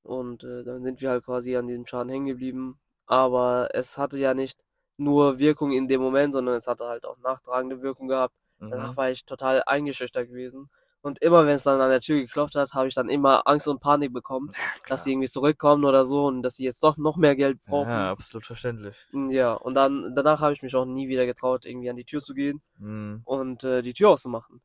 Und 0.03 0.45
äh, 0.45 0.65
dann 0.65 0.83
sind 0.83 1.01
wir 1.03 1.11
halt 1.11 1.25
quasi 1.25 1.57
an 1.57 1.67
diesem 1.67 1.87
Schaden 1.87 2.09
hängen 2.09 2.27
geblieben. 2.27 2.81
Aber 3.07 3.69
es 3.75 3.99
hatte 3.99 4.19
ja 4.19 4.33
nicht 4.33 4.65
nur 4.97 5.39
Wirkung 5.39 5.73
in 5.73 5.89
dem 5.89 6.01
Moment, 6.01 6.33
sondern 6.33 6.55
es 6.55 6.67
hatte 6.67 6.87
halt 6.87 7.05
auch 7.05 7.19
nachtragende 7.19 7.83
Wirkung 7.83 8.09
gehabt. 8.09 8.35
Danach 8.59 8.93
Mhm. 8.93 8.97
war 8.97 9.11
ich 9.11 9.25
total 9.25 9.63
eingeschüchtert 9.67 10.29
gewesen. 10.29 10.71
Und 11.03 11.23
immer 11.23 11.47
wenn 11.47 11.55
es 11.55 11.63
dann 11.63 11.81
an 11.81 11.89
der 11.91 12.01
Tür 12.01 12.21
geklopft 12.21 12.55
hat, 12.57 12.75
habe 12.75 12.89
ich 12.89 12.95
dann 12.95 13.09
immer 13.09 13.47
Angst 13.47 13.67
und 13.69 13.81
Panik 13.81 14.13
bekommen, 14.13 14.51
Ja, 14.53 14.59
dass 14.89 15.05
sie 15.05 15.13
irgendwie 15.13 15.29
zurückkommen 15.29 15.85
oder 15.87 16.05
so 16.05 16.27
und 16.27 16.43
dass 16.43 16.57
sie 16.57 16.65
jetzt 16.65 16.83
doch 16.83 16.99
noch 16.99 17.17
mehr 17.17 17.37
Geld 17.37 17.63
brauchen. 17.63 17.89
Ja, 17.89 18.11
absolut 18.11 18.45
verständlich. 18.45 19.07
Ja, 19.31 19.55
und 19.55 19.75
dann 19.75 20.13
danach 20.15 20.41
habe 20.41 20.53
ich 20.53 20.61
mich 20.63 20.75
auch 20.75 20.85
nie 20.85 21.09
wieder 21.09 21.25
getraut, 21.25 21.65
irgendwie 21.65 21.89
an 21.89 21.97
die 21.97 22.05
Tür 22.05 22.21
zu 22.21 22.35
gehen 22.35 22.61
Mhm. 22.79 23.23
und 23.25 23.65
äh, 23.65 23.81
die 23.83 23.95
Tür 23.95 24.11
auszumachen. 24.11 24.61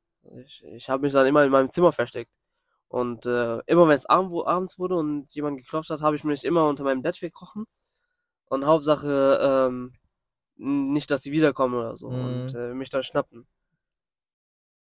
Ich, 0.46 0.64
ich 0.66 0.90
habe 0.90 1.04
mich 1.04 1.14
dann 1.14 1.26
immer 1.26 1.44
in 1.46 1.52
meinem 1.52 1.72
Zimmer 1.72 1.92
versteckt. 1.94 2.32
Und 2.88 3.26
äh, 3.26 3.60
immer 3.68 3.88
wenn 3.88 3.96
es 3.96 4.06
wo- 4.10 4.46
abends 4.46 4.78
wurde 4.80 4.96
und 4.96 5.34
jemand 5.34 5.58
geklopft 5.58 5.90
hat, 5.90 6.02
habe 6.02 6.16
ich 6.16 6.24
mich 6.24 6.44
immer 6.44 6.68
unter 6.68 6.84
meinem 6.84 7.02
Bett 7.02 7.18
verkrochen. 7.18 7.66
Und 8.48 8.66
Hauptsache, 8.66 9.40
ähm, 9.42 9.94
nicht, 10.58 11.12
dass 11.12 11.22
sie 11.24 11.32
wiederkommen 11.32 11.76
oder 11.76 11.96
so 11.98 12.10
Mhm. 12.10 12.24
und 12.24 12.54
äh, 12.56 12.74
mich 12.74 12.90
dann 12.90 13.04
schnappen. 13.04 13.48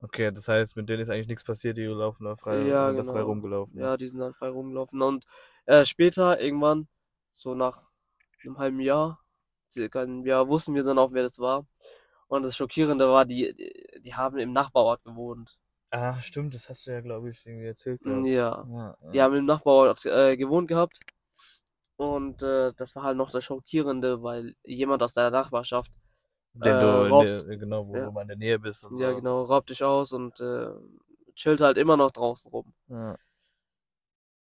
Okay, 0.05 0.31
das 0.31 0.47
heißt, 0.47 0.75
mit 0.75 0.87
denen 0.87 1.01
ist 1.01 1.09
eigentlich 1.09 1.27
nichts 1.27 1.43
passiert, 1.43 1.77
die 1.77 1.85
laufen 1.85 2.25
da 2.25 2.35
frei, 2.35 2.67
Ja, 2.67 2.93
sind 2.93 2.97
da 2.97 3.03
frei 3.03 3.19
genau. 3.19 3.27
rumgelaufen. 3.31 3.79
Ja, 3.79 3.97
die 3.97 4.07
sind 4.07 4.19
dann 4.19 4.33
frei 4.33 4.49
rumgelaufen. 4.49 5.01
Und 5.01 5.25
äh, 5.65 5.83
später, 5.83 6.39
irgendwann, 6.39 6.87
so 7.33 7.55
nach 7.55 7.89
einem 8.43 8.59
halben 8.59 8.79
Jahr, 8.79 9.19
circa 9.71 10.01
einem 10.01 10.25
Jahr, 10.25 10.47
wussten 10.47 10.75
wir 10.75 10.83
dann 10.83 10.99
auch, 10.99 11.11
wer 11.11 11.23
das 11.23 11.39
war. 11.39 11.65
Und 12.27 12.43
das 12.43 12.55
Schockierende 12.55 13.07
war, 13.09 13.25
die, 13.25 13.53
die, 13.55 14.01
die 14.01 14.13
haben 14.13 14.37
im 14.37 14.53
Nachbarort 14.53 15.03
gewohnt. 15.03 15.57
Ah, 15.89 16.21
stimmt, 16.21 16.53
das 16.53 16.69
hast 16.69 16.85
du 16.85 16.91
ja, 16.91 17.01
glaube 17.01 17.29
ich, 17.31 17.45
irgendwie 17.45 17.67
erzählt. 17.67 18.01
Ja. 18.05 18.11
gehabt. 18.11 18.27
Ja, 18.27 18.97
Die 19.11 19.17
ja. 19.17 19.23
haben 19.23 19.35
im 19.35 19.45
Nachbarort 19.45 20.05
äh, 20.05 20.37
gewohnt 20.37 20.67
gehabt. 20.67 20.99
Und 21.97 22.43
äh, 22.43 22.73
das 22.75 22.95
war 22.95 23.03
halt 23.03 23.17
noch 23.17 23.31
das 23.31 23.45
Schockierende, 23.45 24.21
weil 24.21 24.55
jemand 24.63 25.01
aus 25.01 25.13
deiner 25.13 25.31
Nachbarschaft, 25.31 25.91
Den 26.55 26.75
äh, 26.75 26.79
du, 26.79 26.87
raubt- 27.09 27.25
der, 27.25 27.57
genau, 27.57 27.87
wo 27.87 27.95
ja. 27.95 28.05
du 28.05 28.11
mal 28.11 28.21
in 28.21 28.27
der 28.29 28.37
Nähe 28.37 28.59
bist 28.59 28.83
und 28.85 28.97
ja 28.97 29.09
so. 29.11 29.17
genau, 29.17 29.43
raubt 29.43 29.69
dich 29.69 29.83
aus 29.83 30.13
und 30.13 30.39
äh, 30.39 30.69
chillt 31.35 31.61
halt 31.61 31.77
immer 31.77 31.97
noch 31.97 32.11
draußen 32.11 32.49
rum. 32.49 32.73
Ja. 32.87 33.17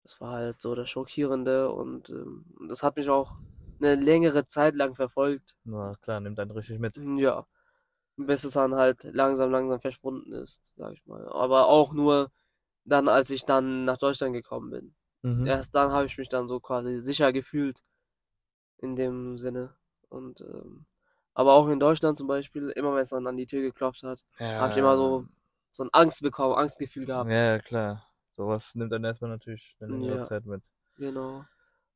Das 0.04 0.20
war 0.20 0.32
halt 0.34 0.60
so 0.60 0.74
das 0.74 0.90
Schockierende 0.90 1.72
und 1.72 2.10
ähm, 2.10 2.46
das 2.68 2.82
hat 2.82 2.98
mich 2.98 3.10
auch 3.10 3.38
eine 3.80 3.96
längere 3.96 4.48
Zeit 4.48 4.76
lang 4.76 4.96
verfolgt. 4.96 5.56
Na 5.64 5.96
klar, 6.02 6.20
nimmt 6.20 6.40
einen 6.40 6.52
richtig 6.52 6.80
mit. 6.80 6.98
Ja, 6.98 7.46
bis 8.18 8.44
es 8.44 8.54
dann 8.54 8.76
halt 8.76 9.04
langsam, 9.04 9.52
langsam 9.52 9.80
verschwunden 9.80 10.34
ist, 10.34 10.74
sag 10.76 10.94
ich 10.94 11.06
mal. 11.06 11.28
Aber 11.30 11.68
auch 11.68 11.94
nur 11.94 12.32
dann, 12.84 13.08
als 13.10 13.30
ich 13.30 13.46
dann 13.46 13.86
nach 13.86 13.98
Deutschland 13.98 14.34
gekommen 14.34 14.72
bin. 14.72 14.96
Mhm. 15.22 15.46
Erst 15.46 15.76
dann 15.76 15.92
habe 15.92 16.08
ich 16.08 16.18
mich 16.18 16.30
dann 16.30 16.48
so 16.48 16.60
quasi 16.60 17.00
sicher 17.00 17.32
gefühlt 17.32 17.84
in 18.78 18.96
dem 18.96 19.38
Sinne. 19.38 19.76
Und 20.10 20.42
ähm, 20.42 20.86
aber 21.34 21.54
auch 21.54 21.68
in 21.70 21.80
Deutschland 21.80 22.18
zum 22.18 22.28
Beispiel, 22.28 22.70
immer 22.72 22.94
wenn 22.94 23.02
es 23.02 23.10
dann 23.10 23.28
an 23.28 23.38
die 23.38 23.46
Tür 23.46 23.62
geklopft 23.62 24.04
hat, 24.04 24.26
habe 24.58 24.72
ich 24.72 24.78
immer 24.78 24.98
so 24.98 25.26
so 25.74 25.84
ein 25.84 25.90
Angst 25.94 26.22
bekommen, 26.22 26.56
Angstgefühl 26.56 27.06
gehabt. 27.06 27.32
Ja, 27.32 27.60
klar. 27.60 28.06
Sowas 28.36 28.76
nimmt 28.76 28.92
dann 28.92 29.04
erstmal 29.04 29.30
natürlich 29.32 29.76
eine 29.80 29.92
längere 29.92 30.18
Ja. 30.18 30.28
Zeit 30.28 30.46
mit. 30.46 30.62
Genau. 30.98 31.46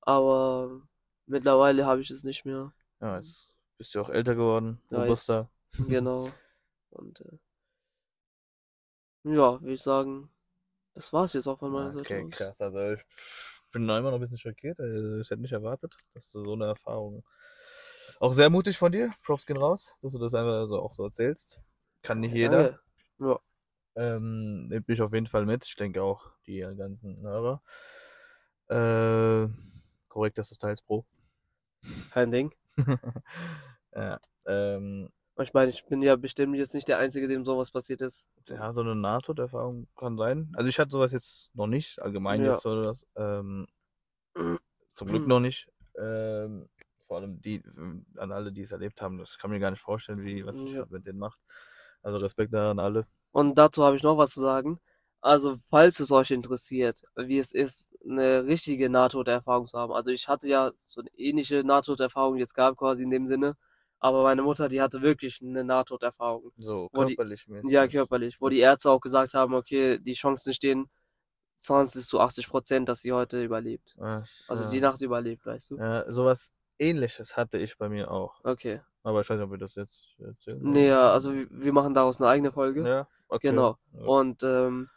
Aber 0.02 0.82
mittlerweile 1.28 1.86
habe 1.86 2.02
ich 2.02 2.10
es 2.12 2.24
nicht 2.24 2.46
mehr. 2.46 2.74
Ja, 3.02 3.18
jetzt 3.18 3.50
bist 3.78 3.94
du 3.96 4.02
auch 4.02 4.10
älter 4.10 4.36
geworden, 4.36 4.80
Ja, 4.92 5.00
robuster. 5.00 5.50
Genau. 5.90 6.32
Und 6.92 7.22
äh, 7.22 7.38
ja, 9.24 9.60
würde 9.62 9.74
ich 9.74 9.82
sagen, 9.82 10.30
das 10.94 11.14
war's 11.14 11.34
jetzt 11.34 11.48
auch 11.48 11.60
von 11.60 11.72
meiner 11.72 11.94
Seite 11.94 12.02
Okay, 12.06 12.30
krass. 12.30 12.62
Also 12.62 12.94
ich 12.94 13.02
bin 13.72 13.84
immer 13.84 14.02
noch 14.02 14.14
ein 14.14 14.20
bisschen 14.22 14.38
schockiert. 14.38 14.80
Also 14.80 15.20
Ich 15.20 15.30
hätte 15.30 15.42
nicht 15.42 15.52
erwartet, 15.52 15.96
dass 16.14 16.32
du 16.32 16.44
so 16.44 16.54
eine 16.54 16.66
Erfahrung. 16.66 17.24
Auch 18.20 18.34
sehr 18.34 18.50
mutig 18.50 18.78
von 18.78 18.92
dir. 18.92 19.12
Props 19.24 19.46
gehen 19.46 19.58
raus, 19.58 19.96
dass 20.02 20.14
du 20.14 20.20
das 20.20 20.34
einfach 20.34 20.68
so 20.68 20.80
auch 20.82 20.94
so 20.94 21.04
erzählst. 21.06 21.60
Kann 22.02 22.20
nicht 22.20 22.34
jeder. 22.34 22.80
Danke. 23.20 23.40
Ähm, 23.98 24.68
nimmt 24.68 24.88
mich 24.88 25.02
auf 25.02 25.14
jeden 25.14 25.28
Fall 25.28 25.46
mit. 25.46 25.66
Ich 25.66 25.76
denke 25.76 26.04
auch 26.04 26.30
die 26.46 26.60
ganzen 26.60 27.22
Hörer. 27.22 27.62
Äh, 28.68 29.48
korrekt, 30.10 30.38
dass 30.38 30.50
du 30.50 30.54
es 30.56 30.60
teilst, 30.60 30.86
Bro. 30.86 31.06
Kein 32.12 32.32
Ding. 32.32 32.54
ja, 33.96 34.20
ähm, 34.48 35.10
Ich 35.40 35.54
meine, 35.54 35.70
ich 35.70 35.86
bin 35.86 36.02
ja 36.02 36.16
bestimmt 36.16 36.56
jetzt 36.58 36.74
nicht 36.74 36.88
der 36.88 36.98
Einzige, 36.98 37.28
dem 37.28 37.46
sowas 37.46 37.72
passiert 37.72 38.02
ist. 38.02 38.30
ja, 38.48 38.74
so 38.74 38.82
eine 38.82 38.96
NATO-Erfahrung 38.96 39.88
kann 39.96 40.18
sein. 40.18 40.52
Also 40.56 40.68
ich 40.70 40.78
hatte 40.80 40.92
sowas 40.92 41.12
jetzt 41.14 41.56
noch 41.56 41.68
nicht, 41.68 42.02
allgemein 42.02 42.42
Ja. 42.42 42.54
jetzt 42.54 42.66
oder 42.66 42.84
das. 42.88 43.08
Ähm, 43.16 43.68
zum 44.94 45.08
Glück 45.08 45.28
noch 45.28 45.40
nicht. 45.40 45.70
Ähm, 45.98 46.68
vor 47.08 47.18
allem 47.18 47.40
die, 47.42 47.62
an 48.18 48.32
alle, 48.32 48.52
die 48.52 48.62
es 48.62 48.72
erlebt 48.72 49.02
haben, 49.02 49.18
das 49.18 49.38
kann 49.38 49.52
mir 49.52 49.60
gar 49.60 49.72
nicht 49.72 49.82
vorstellen, 49.82 50.24
wie, 50.24 50.46
was 50.46 50.64
Ja. 50.72 50.86
mit 50.90 51.06
denen 51.06 51.20
macht. 51.20 51.40
Also 52.02 52.18
Respekt 52.20 52.54
daran 52.54 52.80
alle. 52.80 53.08
Und 53.32 53.58
dazu 53.58 53.84
habe 53.84 53.96
ich 53.96 54.04
noch 54.04 54.18
was 54.18 54.32
zu 54.32 54.42
sagen. 54.42 54.80
Also, 55.22 55.58
falls 55.72 56.00
es 56.00 56.12
euch 56.12 56.30
interessiert, 56.30 57.02
wie 57.16 57.40
es 57.40 57.52
ist, 57.52 57.96
eine 58.08 58.46
richtige 58.46 58.90
Nahtoderfahrung 58.92 59.66
zu 59.66 59.78
haben. 59.80 59.92
Also, 59.92 60.12
ich 60.12 60.28
hatte 60.28 60.48
ja 60.48 60.72
so 60.84 61.02
eine 61.02 61.10
ähnliche 61.18 61.64
Nahtoderfahrung 61.64 62.38
jetzt 62.38 62.54
gehabt, 62.54 62.78
quasi 62.78 63.04
in 63.04 63.10
dem 63.10 63.26
Sinne. 63.26 63.58
Aber 64.00 64.22
meine 64.22 64.44
Mutter, 64.44 64.70
die 64.70 64.82
hatte 64.84 65.02
wirklich 65.02 65.42
eine 65.42 65.64
Nahtoderfahrung. 65.64 66.52
So, 66.58 66.90
die- 67.08 67.16
körperlich 67.16 67.48
mit. 67.48 67.64
Ja, 67.72 67.88
körperlich. 67.88 68.40
Wo 68.40 68.50
die 68.50 68.60
Ärzte 68.60 68.92
auch 68.92 69.00
gesagt 69.02 69.34
haben, 69.34 69.56
okay, 69.56 69.98
die 70.00 70.14
Chancen 70.14 70.54
stehen 70.54 70.86
20 71.56 72.06
zu 72.06 72.20
80 72.20 72.48
Prozent, 72.50 72.88
dass 72.90 73.02
sie 73.02 73.12
heute 73.14 73.44
überlebt. 73.44 73.98
Ach, 74.00 74.28
Also 74.48 74.66
ja. 74.66 74.70
die 74.70 74.80
Nacht 74.82 75.02
überlebt, 75.02 75.44
weißt 75.46 75.72
du? 75.72 75.78
Ja, 75.78 76.12
sowas 76.12 76.54
ähnliches 76.80 77.38
hatte 77.38 77.58
ich 77.58 77.78
bei 77.78 77.90
mir 77.90 78.12
auch. 78.12 78.40
Okay. 78.44 78.82
Aber 79.04 79.22
ich 79.22 79.30
weiß 79.30 79.38
nicht, 79.38 79.46
ob 79.46 79.52
wir 79.52 79.58
das 79.60 79.76
jetzt 79.76 80.16
erzählen. 80.20 80.60
Nee, 80.62 80.88
ja, 80.90 81.12
also 81.12 81.32
wir 81.34 81.74
machen 81.74 81.94
daraus 81.94 82.20
eine 82.20 82.30
eigene 82.30 82.52
Folge. 82.52 82.88
Ja, 82.88 83.08
okay. 83.28 83.50
Genau. 83.50 83.78
Und 83.92 84.42
ähm, 84.44 84.90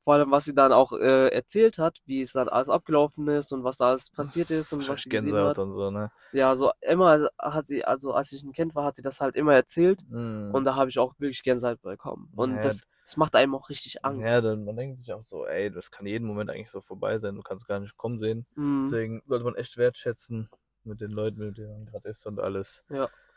vor 0.00 0.14
allem, 0.14 0.30
was 0.30 0.44
sie 0.44 0.54
dann 0.54 0.72
auch 0.72 0.92
äh, 0.92 1.28
erzählt 1.28 1.76
hat, 1.78 1.98
wie 2.06 2.22
es 2.22 2.32
dann 2.32 2.48
alles 2.48 2.70
abgelaufen 2.70 3.28
ist 3.28 3.52
und 3.52 3.62
was 3.62 3.76
da 3.76 3.90
alles 3.90 4.08
passiert 4.08 4.50
ist 4.50 4.72
und 4.72 4.88
was 4.88 5.02
sie 5.02 5.10
gesehen 5.10 5.36
hat. 5.36 5.58
und 5.58 5.72
so, 5.74 5.90
ne? 5.90 6.10
Ja, 6.32 6.56
so 6.56 6.70
immer 6.80 7.28
hat 7.38 7.66
sie, 7.66 7.84
also 7.84 8.14
als 8.14 8.32
ich 8.32 8.42
ein 8.42 8.52
Kind 8.52 8.74
war, 8.74 8.84
hat 8.86 8.96
sie 8.96 9.02
das 9.02 9.20
halt 9.20 9.36
immer 9.36 9.54
erzählt 9.54 10.00
Mhm. 10.08 10.50
und 10.54 10.64
da 10.64 10.76
habe 10.76 10.88
ich 10.88 10.98
auch 10.98 11.12
wirklich 11.18 11.42
Gänsehaut 11.42 11.82
bekommen. 11.82 12.32
Und 12.34 12.54
Ja, 12.54 12.60
das, 12.62 12.84
das 13.04 13.18
macht 13.18 13.36
einem 13.36 13.54
auch 13.54 13.68
richtig 13.68 14.02
Angst. 14.02 14.30
Ja, 14.30 14.40
dann, 14.40 14.64
man 14.64 14.76
denkt 14.76 14.98
sich 14.98 15.12
auch 15.12 15.22
so, 15.22 15.44
ey, 15.44 15.70
das 15.70 15.90
kann 15.90 16.06
jeden 16.06 16.26
Moment 16.26 16.48
eigentlich 16.48 16.70
so 16.70 16.80
vorbei 16.80 17.18
sein, 17.18 17.34
du 17.34 17.42
kannst 17.42 17.68
gar 17.68 17.78
nicht 17.80 17.98
kommen 17.98 18.18
sehen. 18.18 18.46
Mhm. 18.54 18.84
Deswegen 18.84 19.22
sollte 19.26 19.44
man 19.44 19.56
echt 19.56 19.76
wertschätzen 19.76 20.48
mit 20.84 21.00
den 21.00 21.10
Leuten, 21.10 21.38
mit 21.40 21.58
denen 21.58 21.72
man 21.72 21.86
gerade 21.86 22.08
ist 22.08 22.26
und 22.26 22.40
alles. 22.40 22.84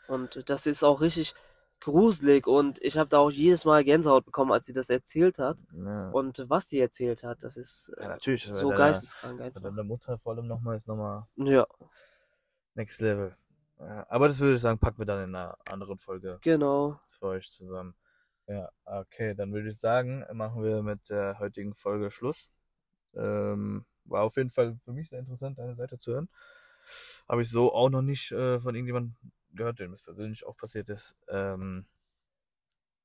Und 0.08 0.48
das 0.48 0.66
ist 0.66 0.82
auch 0.84 1.00
richtig 1.00 1.34
gruselig 1.80 2.46
und 2.46 2.80
ich 2.82 2.96
habe 2.96 3.08
da 3.08 3.18
auch 3.18 3.30
jedes 3.30 3.64
Mal 3.64 3.84
Gänsehaut 3.84 4.24
bekommen, 4.24 4.52
als 4.52 4.66
sie 4.66 4.72
das 4.72 4.88
erzählt 4.88 5.38
hat. 5.38 5.58
Ja, 5.72 6.10
Und 6.10 6.44
was 6.48 6.68
sie 6.70 6.80
erzählt 6.80 7.22
hat, 7.22 7.42
das 7.42 7.56
ist 7.56 7.92
ja 7.98 8.04
äh, 8.04 8.08
natürlich. 8.08 8.44
so 8.44 8.68
bei 8.70 8.76
deiner- 8.76 8.88
geisteskrank 8.88 9.38
Bei 9.40 9.44
einfach. 9.46 9.60
deiner 9.62 9.84
Mutter 9.84 10.18
vor 10.18 10.34
allem 10.34 10.46
nochmal 10.46 10.76
ist 10.76 10.88
nochmal 10.88 11.26
Ja, 11.36 11.66
Next 12.74 13.00
Level. 13.00 13.36
Ja, 13.78 14.06
aber 14.08 14.28
das 14.28 14.40
würde 14.40 14.54
ich 14.54 14.60
sagen, 14.60 14.78
packen 14.78 14.98
wir 14.98 15.06
dann 15.06 15.28
in 15.28 15.34
einer 15.34 15.56
anderen 15.68 15.98
Folge 15.98 16.38
Genau. 16.42 16.98
für 17.18 17.26
euch 17.26 17.50
zusammen. 17.50 17.94
Ja, 18.46 18.70
okay, 18.84 19.34
dann 19.34 19.52
würde 19.52 19.68
ich 19.70 19.78
sagen, 19.78 20.24
machen 20.32 20.62
wir 20.62 20.82
mit 20.82 21.10
der 21.10 21.38
heutigen 21.40 21.74
Folge 21.74 22.10
Schluss. 22.10 22.50
Ähm, 23.14 23.84
war 24.04 24.22
auf 24.22 24.36
jeden 24.36 24.50
Fall 24.50 24.78
für 24.84 24.92
mich 24.92 25.08
sehr 25.08 25.18
interessant, 25.18 25.58
deine 25.58 25.74
Seite 25.74 25.98
zu 25.98 26.12
hören. 26.12 26.28
Habe 27.28 27.42
ich 27.42 27.50
so 27.50 27.72
auch 27.72 27.90
noch 27.90 28.02
nicht 28.02 28.32
äh, 28.32 28.60
von 28.60 28.74
irgendjemandem 28.74 29.16
gehört, 29.52 29.80
dem 29.80 29.92
es 29.92 30.02
persönlich 30.02 30.46
auch 30.46 30.56
passiert 30.56 30.88
ist. 30.88 31.16
Ähm, 31.28 31.86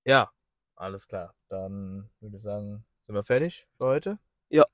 ja, 0.05 0.29
alles 0.75 1.07
klar. 1.07 1.33
Dann 1.49 2.09
würde 2.19 2.37
ich 2.37 2.43
sagen, 2.43 2.85
sind 3.05 3.15
wir 3.15 3.23
fertig 3.23 3.67
für 3.77 3.85
heute. 3.85 4.19
Ja. 4.49 4.65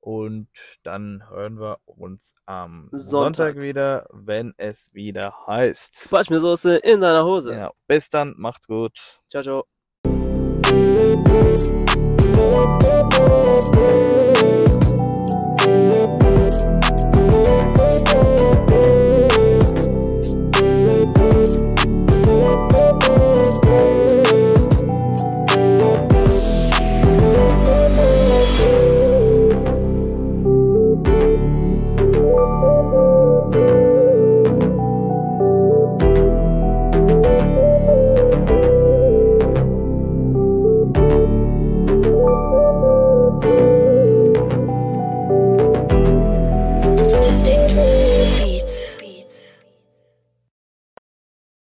Und 0.00 0.48
dann 0.84 1.28
hören 1.30 1.58
wir 1.58 1.80
uns 1.84 2.34
am 2.44 2.88
Sonntag. 2.92 3.54
Sonntag 3.54 3.62
wieder, 3.62 4.06
wenn 4.12 4.54
es 4.56 4.94
wieder 4.94 5.34
heißt. 5.46 6.08
Quatschmeersoße 6.08 6.76
in 6.76 7.00
deiner 7.00 7.24
Hose. 7.24 7.54
Ja, 7.54 7.72
bis 7.88 8.08
dann, 8.08 8.34
macht's 8.36 8.68
gut. 8.68 9.20
Ciao, 9.28 9.42
ciao. 9.42 9.66